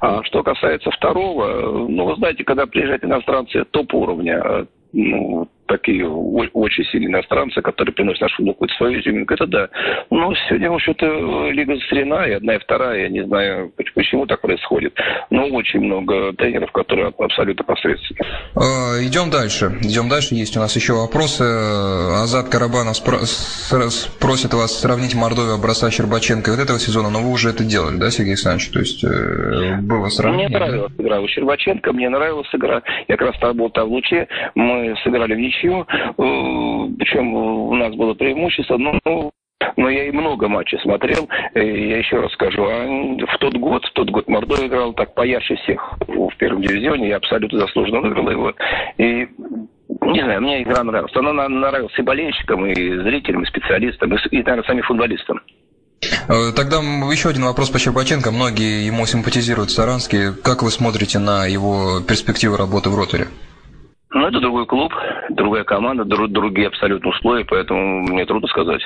А 0.00 0.22
что 0.22 0.42
касается 0.42 0.90
второго, 0.90 1.86
ну, 1.88 2.04
вы 2.04 2.14
знаете, 2.16 2.44
когда 2.44 2.66
приезжают 2.66 3.04
иностранцы 3.04 3.64
топ 3.64 3.92
уровня, 3.94 4.66
ну, 4.92 5.48
такие 5.66 6.08
очень 6.08 6.84
сильные 6.84 7.10
иностранцы, 7.10 7.60
которые 7.62 7.94
приносят 7.94 8.22
наш 8.22 8.34
футбол 8.34 8.54
какую-то 8.54 8.74
свою 8.76 9.00
изюминку, 9.00 9.34
это 9.34 9.46
да. 9.46 9.68
Но 10.10 10.34
сегодня, 10.48 10.70
в 10.70 10.74
общем-то, 10.74 11.50
лига 11.50 11.74
застрена, 11.76 12.26
и 12.26 12.32
одна, 12.32 12.56
и 12.56 12.58
вторая, 12.58 13.02
я 13.02 13.08
не 13.08 13.24
знаю, 13.24 13.72
почему 13.94 14.26
так 14.26 14.40
происходит. 14.40 14.94
Но 15.30 15.46
очень 15.46 15.80
много 15.80 16.32
тренеров, 16.34 16.72
которые 16.72 17.12
абсолютно 17.18 17.64
посредственные. 17.64 18.24
А, 18.56 19.02
идем 19.02 19.30
дальше. 19.30 19.76
Идем 19.82 20.08
дальше. 20.08 20.34
Есть 20.34 20.56
у 20.56 20.60
нас 20.60 20.74
еще 20.76 20.94
вопросы. 20.94 21.42
Азат 21.42 22.48
Карабанов 22.48 23.02
просит 23.04 24.54
вас 24.54 24.80
сравнить 24.80 25.14
Мордовию 25.14 25.54
образца 25.54 25.90
Щербаченко 25.90 26.50
вот 26.50 26.60
этого 26.60 26.78
сезона, 26.78 27.10
но 27.10 27.20
вы 27.20 27.30
уже 27.30 27.50
это 27.50 27.64
делали, 27.64 27.96
да, 27.96 28.10
Сергей 28.10 28.32
Александрович? 28.32 28.70
То 28.70 28.80
есть 28.80 29.04
э, 29.04 29.78
было 29.80 30.08
сравнение? 30.08 30.48
Мне 30.48 30.58
нравилась 30.58 30.92
да? 30.96 31.04
игра 31.04 31.20
у 31.20 31.28
Щербаченко, 31.28 31.92
мне 31.92 32.08
нравилась 32.08 32.48
игра. 32.52 32.82
Я 33.08 33.16
как 33.16 33.28
раз 33.28 33.40
работал 33.40 33.70
там 33.70 33.88
в 33.88 33.92
Луче, 33.92 34.28
мы 34.54 34.94
сыграли 35.02 35.34
в 35.34 35.38
ничью, 35.38 35.53
э, 35.62 35.84
причем 36.98 37.34
у 37.34 37.74
нас 37.74 37.94
было 37.94 38.14
преимущество, 38.14 38.76
но 38.76 39.30
но 39.76 39.88
я 39.88 40.06
и 40.06 40.12
много 40.12 40.48
матчей 40.48 40.78
смотрел. 40.80 41.28
Я 41.54 41.98
еще 41.98 42.20
раз 42.20 42.32
скажу, 42.32 42.64
а 42.64 42.86
в 43.26 43.38
тот 43.38 43.56
год, 43.56 43.84
в 43.84 43.92
тот 43.92 44.10
год 44.10 44.28
Мордо 44.28 44.66
играл 44.66 44.92
так 44.92 45.14
поярче 45.14 45.56
всех 45.56 45.94
в 46.06 46.36
первом 46.36 46.62
дивизионе. 46.62 47.08
Я 47.08 47.16
абсолютно 47.16 47.60
заслуженно 47.60 48.00
выиграл 48.00 48.30
его. 48.30 48.52
И 48.98 49.26
не 50.02 50.22
знаю, 50.22 50.42
мне 50.42 50.62
игра 50.62 50.82
нравилась. 50.82 51.14
Она 51.16 51.48
нравилась 51.48 51.98
и 51.98 52.02
болельщикам, 52.02 52.66
и 52.66 52.74
зрителям, 52.74 53.42
и 53.42 53.46
специалистам, 53.46 54.14
и, 54.14 54.36
наверное, 54.38 54.64
самим 54.64 54.82
футболистам. 54.84 55.40
Э, 56.28 56.52
тогда 56.54 56.76
еще 57.10 57.30
один 57.30 57.44
вопрос 57.44 57.70
по 57.70 57.78
Щербаченко. 57.78 58.30
Многие 58.30 58.86
ему 58.86 59.06
симпатизируют 59.06 59.70
в 59.70 59.74
Саранске. 59.74 60.32
Как 60.32 60.62
вы 60.62 60.70
смотрите 60.70 61.18
на 61.18 61.46
его 61.46 62.00
перспективы 62.00 62.56
работы 62.56 62.90
в 62.90 62.98
роторе? 62.98 63.28
Ну, 64.14 64.28
это 64.28 64.38
другой 64.38 64.64
клуб, 64.66 64.92
другая 65.30 65.64
команда, 65.64 66.04
друг, 66.04 66.30
другие 66.30 66.68
абсолютно 66.68 67.10
условия, 67.10 67.44
поэтому 67.44 68.02
мне 68.02 68.24
трудно 68.24 68.46
сказать. 68.46 68.80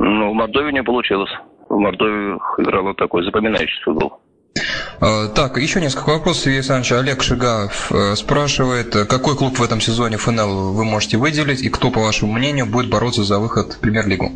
Но 0.00 0.32
в 0.32 0.34
Мордовии 0.34 0.72
не 0.72 0.82
получилось. 0.82 1.30
В 1.68 1.78
Мордовии 1.78 2.36
играл 2.58 2.92
такой 2.94 3.24
запоминающий 3.24 3.80
футбол. 3.84 4.20
А, 5.00 5.28
так, 5.28 5.58
еще 5.58 5.80
несколько 5.80 6.10
вопросов, 6.10 6.42
Сергей 6.42 6.58
Александрович. 6.58 6.90
Олег 6.90 7.22
Шигаев 7.22 7.92
э, 7.92 8.16
спрашивает, 8.16 8.96
какой 9.08 9.36
клуб 9.36 9.56
в 9.60 9.62
этом 9.62 9.80
сезоне 9.80 10.16
ФНЛ 10.16 10.72
вы 10.72 10.84
можете 10.84 11.18
выделить 11.18 11.62
и 11.62 11.70
кто, 11.70 11.92
по 11.92 12.00
вашему 12.00 12.32
мнению, 12.32 12.66
будет 12.66 12.90
бороться 12.90 13.22
за 13.22 13.38
выход 13.38 13.74
в 13.74 13.80
премьер-лигу? 13.80 14.32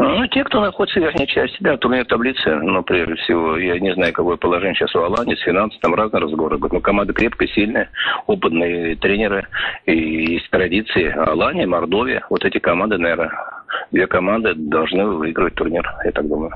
Ну, 0.00 0.26
те, 0.28 0.44
кто 0.44 0.60
находится 0.60 1.00
в 1.00 1.02
верхней 1.02 1.26
части, 1.26 1.56
да, 1.58 1.76
турнир 1.76 2.04
таблицы, 2.04 2.54
но 2.54 2.84
прежде 2.84 3.16
всего, 3.16 3.56
я 3.56 3.80
не 3.80 3.92
знаю, 3.94 4.12
какое 4.12 4.36
положение 4.36 4.76
сейчас 4.76 4.94
у 4.94 5.00
Алании, 5.00 5.34
с 5.34 5.40
финансами, 5.40 5.80
там 5.80 5.92
разные 5.92 6.22
разговоры 6.22 6.56
будут. 6.56 6.74
Но 6.74 6.80
команда 6.80 7.12
крепкая, 7.12 7.48
сильная, 7.48 7.90
опытные 8.28 8.94
тренеры, 8.94 9.48
и 9.86 10.34
есть 10.34 10.48
традиции. 10.50 11.08
Алания, 11.08 11.66
Мордовия, 11.66 12.24
вот 12.30 12.44
эти 12.44 12.58
команды, 12.58 12.96
наверное, 12.96 13.32
две 13.90 14.06
команды 14.06 14.54
должны 14.54 15.04
выигрывать 15.04 15.56
турнир, 15.56 15.84
я 16.04 16.12
так 16.12 16.28
думаю. 16.28 16.52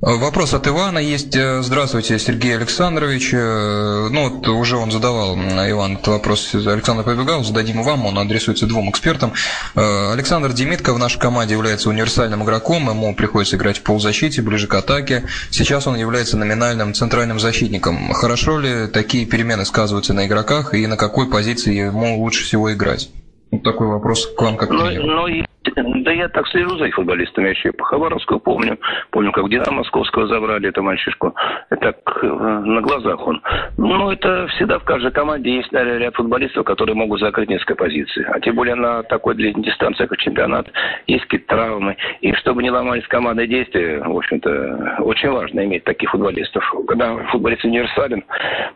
Вопрос 0.00 0.54
от 0.54 0.66
Ивана 0.66 0.98
есть. 0.98 1.36
Э, 1.36 1.60
здравствуйте, 1.60 2.18
Сергей 2.18 2.56
Александрович. 2.56 3.34
Э, 3.34 4.08
ну, 4.10 4.30
вот 4.30 4.48
уже 4.48 4.78
он 4.78 4.90
задавал, 4.90 5.36
Иван, 5.36 5.94
этот 5.96 6.08
вопрос 6.08 6.54
Александр 6.54 7.04
побегал, 7.04 7.44
зададим 7.44 7.82
вам, 7.82 8.06
он 8.06 8.18
адресуется 8.18 8.66
двум 8.66 8.88
экспертам. 8.88 9.34
Э, 9.74 10.12
Александр 10.12 10.54
Демитко 10.54 10.94
в 10.94 10.98
нашей 10.98 11.20
команде 11.20 11.52
является 11.52 11.90
универсальным 11.90 12.42
игроком, 12.44 12.88
ему 12.88 13.14
приходится 13.14 13.56
играть 13.56 13.76
в 13.76 13.82
полузащите, 13.82 14.40
ближе 14.40 14.68
к 14.68 14.74
атаке. 14.74 15.24
Сейчас 15.50 15.86
он 15.86 15.96
является 15.96 16.38
номинальным 16.38 16.94
центральным 16.94 17.38
защитником. 17.38 18.10
Хорошо 18.14 18.58
ли 18.58 18.86
такие 18.86 19.26
перемены 19.26 19.66
сказываются 19.66 20.14
на 20.14 20.26
игроках 20.26 20.72
и 20.72 20.86
на 20.86 20.96
какой 20.96 21.28
позиции 21.28 21.74
ему 21.74 22.22
лучше 22.22 22.44
всего 22.44 22.72
играть? 22.72 23.10
Вот 23.50 23.62
такой 23.64 23.88
вопрос 23.88 24.26
к 24.34 24.40
вам 24.40 24.56
как 24.56 24.70
тренеру. 24.70 25.44
Да 25.64 26.12
я 26.12 26.28
так 26.28 26.46
слежу 26.48 26.76
за 26.78 26.90
футболистами. 26.90 27.46
Я 27.46 27.50
еще 27.50 27.72
по 27.72 27.84
Хабаровску 27.84 28.38
помню. 28.40 28.78
Помню, 29.10 29.32
как 29.32 29.48
Динамо 29.50 29.78
Московского 29.78 30.26
забрали 30.26 30.68
эту 30.68 30.82
мальчишку. 30.82 31.34
Так 31.68 31.96
э, 32.22 32.26
на 32.26 32.80
глазах 32.80 33.26
он. 33.26 33.42
Ну, 33.76 34.10
это 34.10 34.46
всегда 34.48 34.78
в 34.78 34.84
каждой 34.84 35.12
команде 35.12 35.56
есть 35.56 35.70
наверное, 35.72 35.98
ряд 35.98 36.14
футболистов, 36.14 36.64
которые 36.64 36.96
могут 36.96 37.20
закрыть 37.20 37.50
несколько 37.50 37.74
позиций. 37.74 38.24
А 38.28 38.40
тем 38.40 38.56
более 38.56 38.74
на 38.74 39.02
такой 39.02 39.34
длительной 39.34 39.66
дистанции, 39.66 40.06
как 40.06 40.18
чемпионат, 40.18 40.66
есть 41.06 41.24
какие-то 41.24 41.54
травмы. 41.54 41.96
И 42.20 42.32
чтобы 42.34 42.62
не 42.62 42.70
ломались 42.70 43.06
командные 43.08 43.46
действия, 43.46 44.02
в 44.02 44.16
общем-то, 44.16 44.96
очень 45.00 45.30
важно 45.30 45.64
иметь 45.64 45.84
таких 45.84 46.10
футболистов. 46.10 46.64
Когда 46.88 47.16
футболист 47.24 47.64
универсален, 47.64 48.24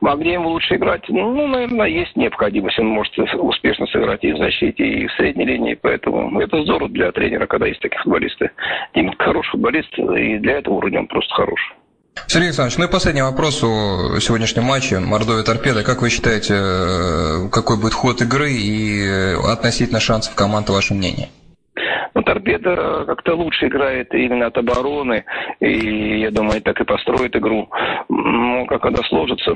а 0.03 0.17
где 0.17 0.35
ему 0.35 0.51
лучше 0.51 0.77
играть? 0.77 1.05
Ну, 1.09 1.47
наверное, 1.47 1.87
есть 1.87 2.15
необходимость. 2.17 2.79
Он 2.79 2.87
может 2.87 3.13
успешно 3.35 3.87
сыграть 3.87 4.23
и 4.23 4.33
в 4.33 4.39
защите, 4.39 4.87
и 4.87 5.07
в 5.07 5.13
средней 5.13 5.47
линии. 5.47 5.79
Поэтому 5.81 6.41
это 6.41 6.63
здорово 6.63 6.84
для 6.89 7.13
тренера, 7.13 7.47
когда 7.47 7.67
есть 7.67 7.81
такие 7.81 8.01
футболисты. 8.03 8.51
Димит 8.95 9.15
хороший 9.19 9.51
футболист, 9.51 9.93
и 9.99 10.39
для 10.39 10.59
этого 10.59 10.75
уровня 10.75 11.01
он 11.01 11.07
просто 11.07 11.35
хороший. 11.35 11.75
Сергей 12.27 12.49
Александрович, 12.49 12.79
ну 12.79 12.85
и 12.87 12.91
последний 12.91 13.23
вопрос 13.23 13.63
о 13.63 14.19
сегодняшнем 14.21 14.65
матче 14.65 14.99
Мордовия 14.99 15.43
Торпеда. 15.43 15.83
Как 15.83 16.01
вы 16.01 16.11
считаете, 16.11 16.55
э, 16.55 17.49
какой 17.51 17.81
будет 17.81 17.93
ход 17.93 18.23
игры 18.23 18.51
и 18.53 19.05
э, 19.05 19.37
относительно 19.53 20.01
шансов 20.01 20.35
команд, 20.35 20.69
ваше 20.71 20.95
мнение? 20.95 21.29
Ну, 22.15 22.23
Торпеда 22.23 23.05
как-то 23.07 23.35
лучше 23.35 23.67
играет 23.67 24.15
именно 24.15 24.47
от 24.47 24.57
обороны, 24.57 25.25
и 25.59 26.21
я 26.21 26.31
думаю, 26.31 26.63
так 26.63 26.81
и 26.81 26.85
построит 26.85 27.35
игру. 27.35 27.69
Ну, 28.09 28.67
как 28.67 28.85
она 28.85 28.99
сложится, 29.09 29.53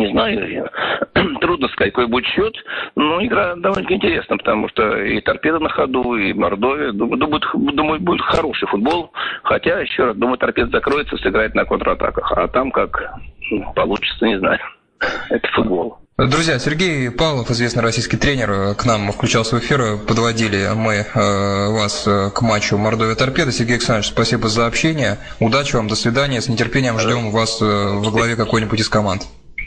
не 0.00 0.10
знаю, 0.12 0.70
трудно 1.40 1.68
сказать, 1.68 1.92
какой 1.92 2.06
будет 2.06 2.26
счет, 2.26 2.54
но 2.96 3.24
игра 3.24 3.54
довольно 3.56 3.92
интересна, 3.92 4.36
потому 4.36 4.68
что 4.68 4.96
и 5.02 5.20
торпеда 5.20 5.58
на 5.58 5.68
ходу, 5.68 6.16
и 6.16 6.32
Мордовия. 6.32 6.92
Думаю, 6.92 7.18
думаю, 7.18 7.42
думаю, 7.54 8.00
будет 8.00 8.22
хороший 8.22 8.68
футбол. 8.68 9.12
Хотя, 9.44 9.80
еще 9.80 10.04
раз, 10.04 10.16
думаю, 10.16 10.38
торпеда 10.38 10.70
закроется, 10.70 11.16
сыграет 11.18 11.54
на 11.54 11.64
контратаках. 11.64 12.32
А 12.32 12.48
там 12.48 12.70
как 12.70 13.14
ну, 13.50 13.72
получится, 13.74 14.26
не 14.26 14.38
знаю. 14.38 14.60
Это 15.30 15.48
футбол. 15.48 15.98
Друзья, 16.28 16.58
Сергей 16.58 17.10
Павлов, 17.10 17.50
известный 17.50 17.82
российский 17.82 18.18
тренер, 18.18 18.74
к 18.74 18.84
нам 18.84 19.10
включался 19.10 19.56
в 19.56 19.60
эфир. 19.60 19.96
Подводили 20.06 20.68
мы 20.74 20.96
э, 20.96 21.04
вас 21.14 22.06
э, 22.06 22.30
к 22.30 22.42
матчу 22.42 22.76
Мордовия 22.76 23.14
Торпеда. 23.14 23.50
Сергей 23.52 23.76
Александрович, 23.76 24.08
спасибо 24.08 24.48
за 24.48 24.66
общение. 24.66 25.16
Удачи 25.38 25.76
вам, 25.76 25.88
до 25.88 25.94
свидания. 25.94 26.42
С 26.42 26.48
нетерпением 26.48 26.98
ждем 26.98 27.30
вас 27.30 27.62
э, 27.62 27.64
во 27.64 28.10
главе 28.10 28.36
какой-нибудь 28.36 28.80
из 28.80 28.90
команд. 28.90 29.22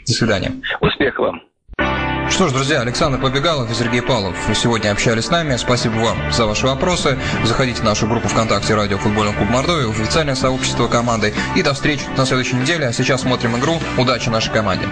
До 0.06 0.12
свидания. 0.12 0.52
Успехов 0.80 1.26
вам. 1.26 1.40
Что 2.30 2.48
ж, 2.48 2.52
друзья, 2.52 2.80
Александр 2.80 3.20
Побегалов 3.20 3.70
и 3.70 3.74
Сергей 3.74 4.02
Павлов 4.02 4.36
сегодня 4.54 4.90
общались 4.90 5.26
с 5.26 5.30
нами. 5.30 5.56
Спасибо 5.56 5.94
вам 5.94 6.32
за 6.32 6.46
ваши 6.46 6.66
вопросы. 6.66 7.18
Заходите 7.44 7.80
в 7.80 7.84
нашу 7.84 8.06
группу 8.08 8.28
ВКонтакте 8.28 8.74
«Радио 8.74 8.98
Футбольный 8.98 9.34
клуб 9.34 9.50
Мордовия», 9.50 9.86
в 9.86 10.00
официальное 10.00 10.34
сообщество 10.34 10.88
команды. 10.88 11.32
И 11.54 11.62
до 11.62 11.74
встречи 11.74 12.02
на 12.16 12.24
следующей 12.24 12.56
неделе. 12.56 12.88
А 12.88 12.92
сейчас 12.92 13.22
смотрим 13.22 13.56
игру. 13.58 13.78
Удачи 13.98 14.30
нашей 14.30 14.52
команде. 14.52 14.86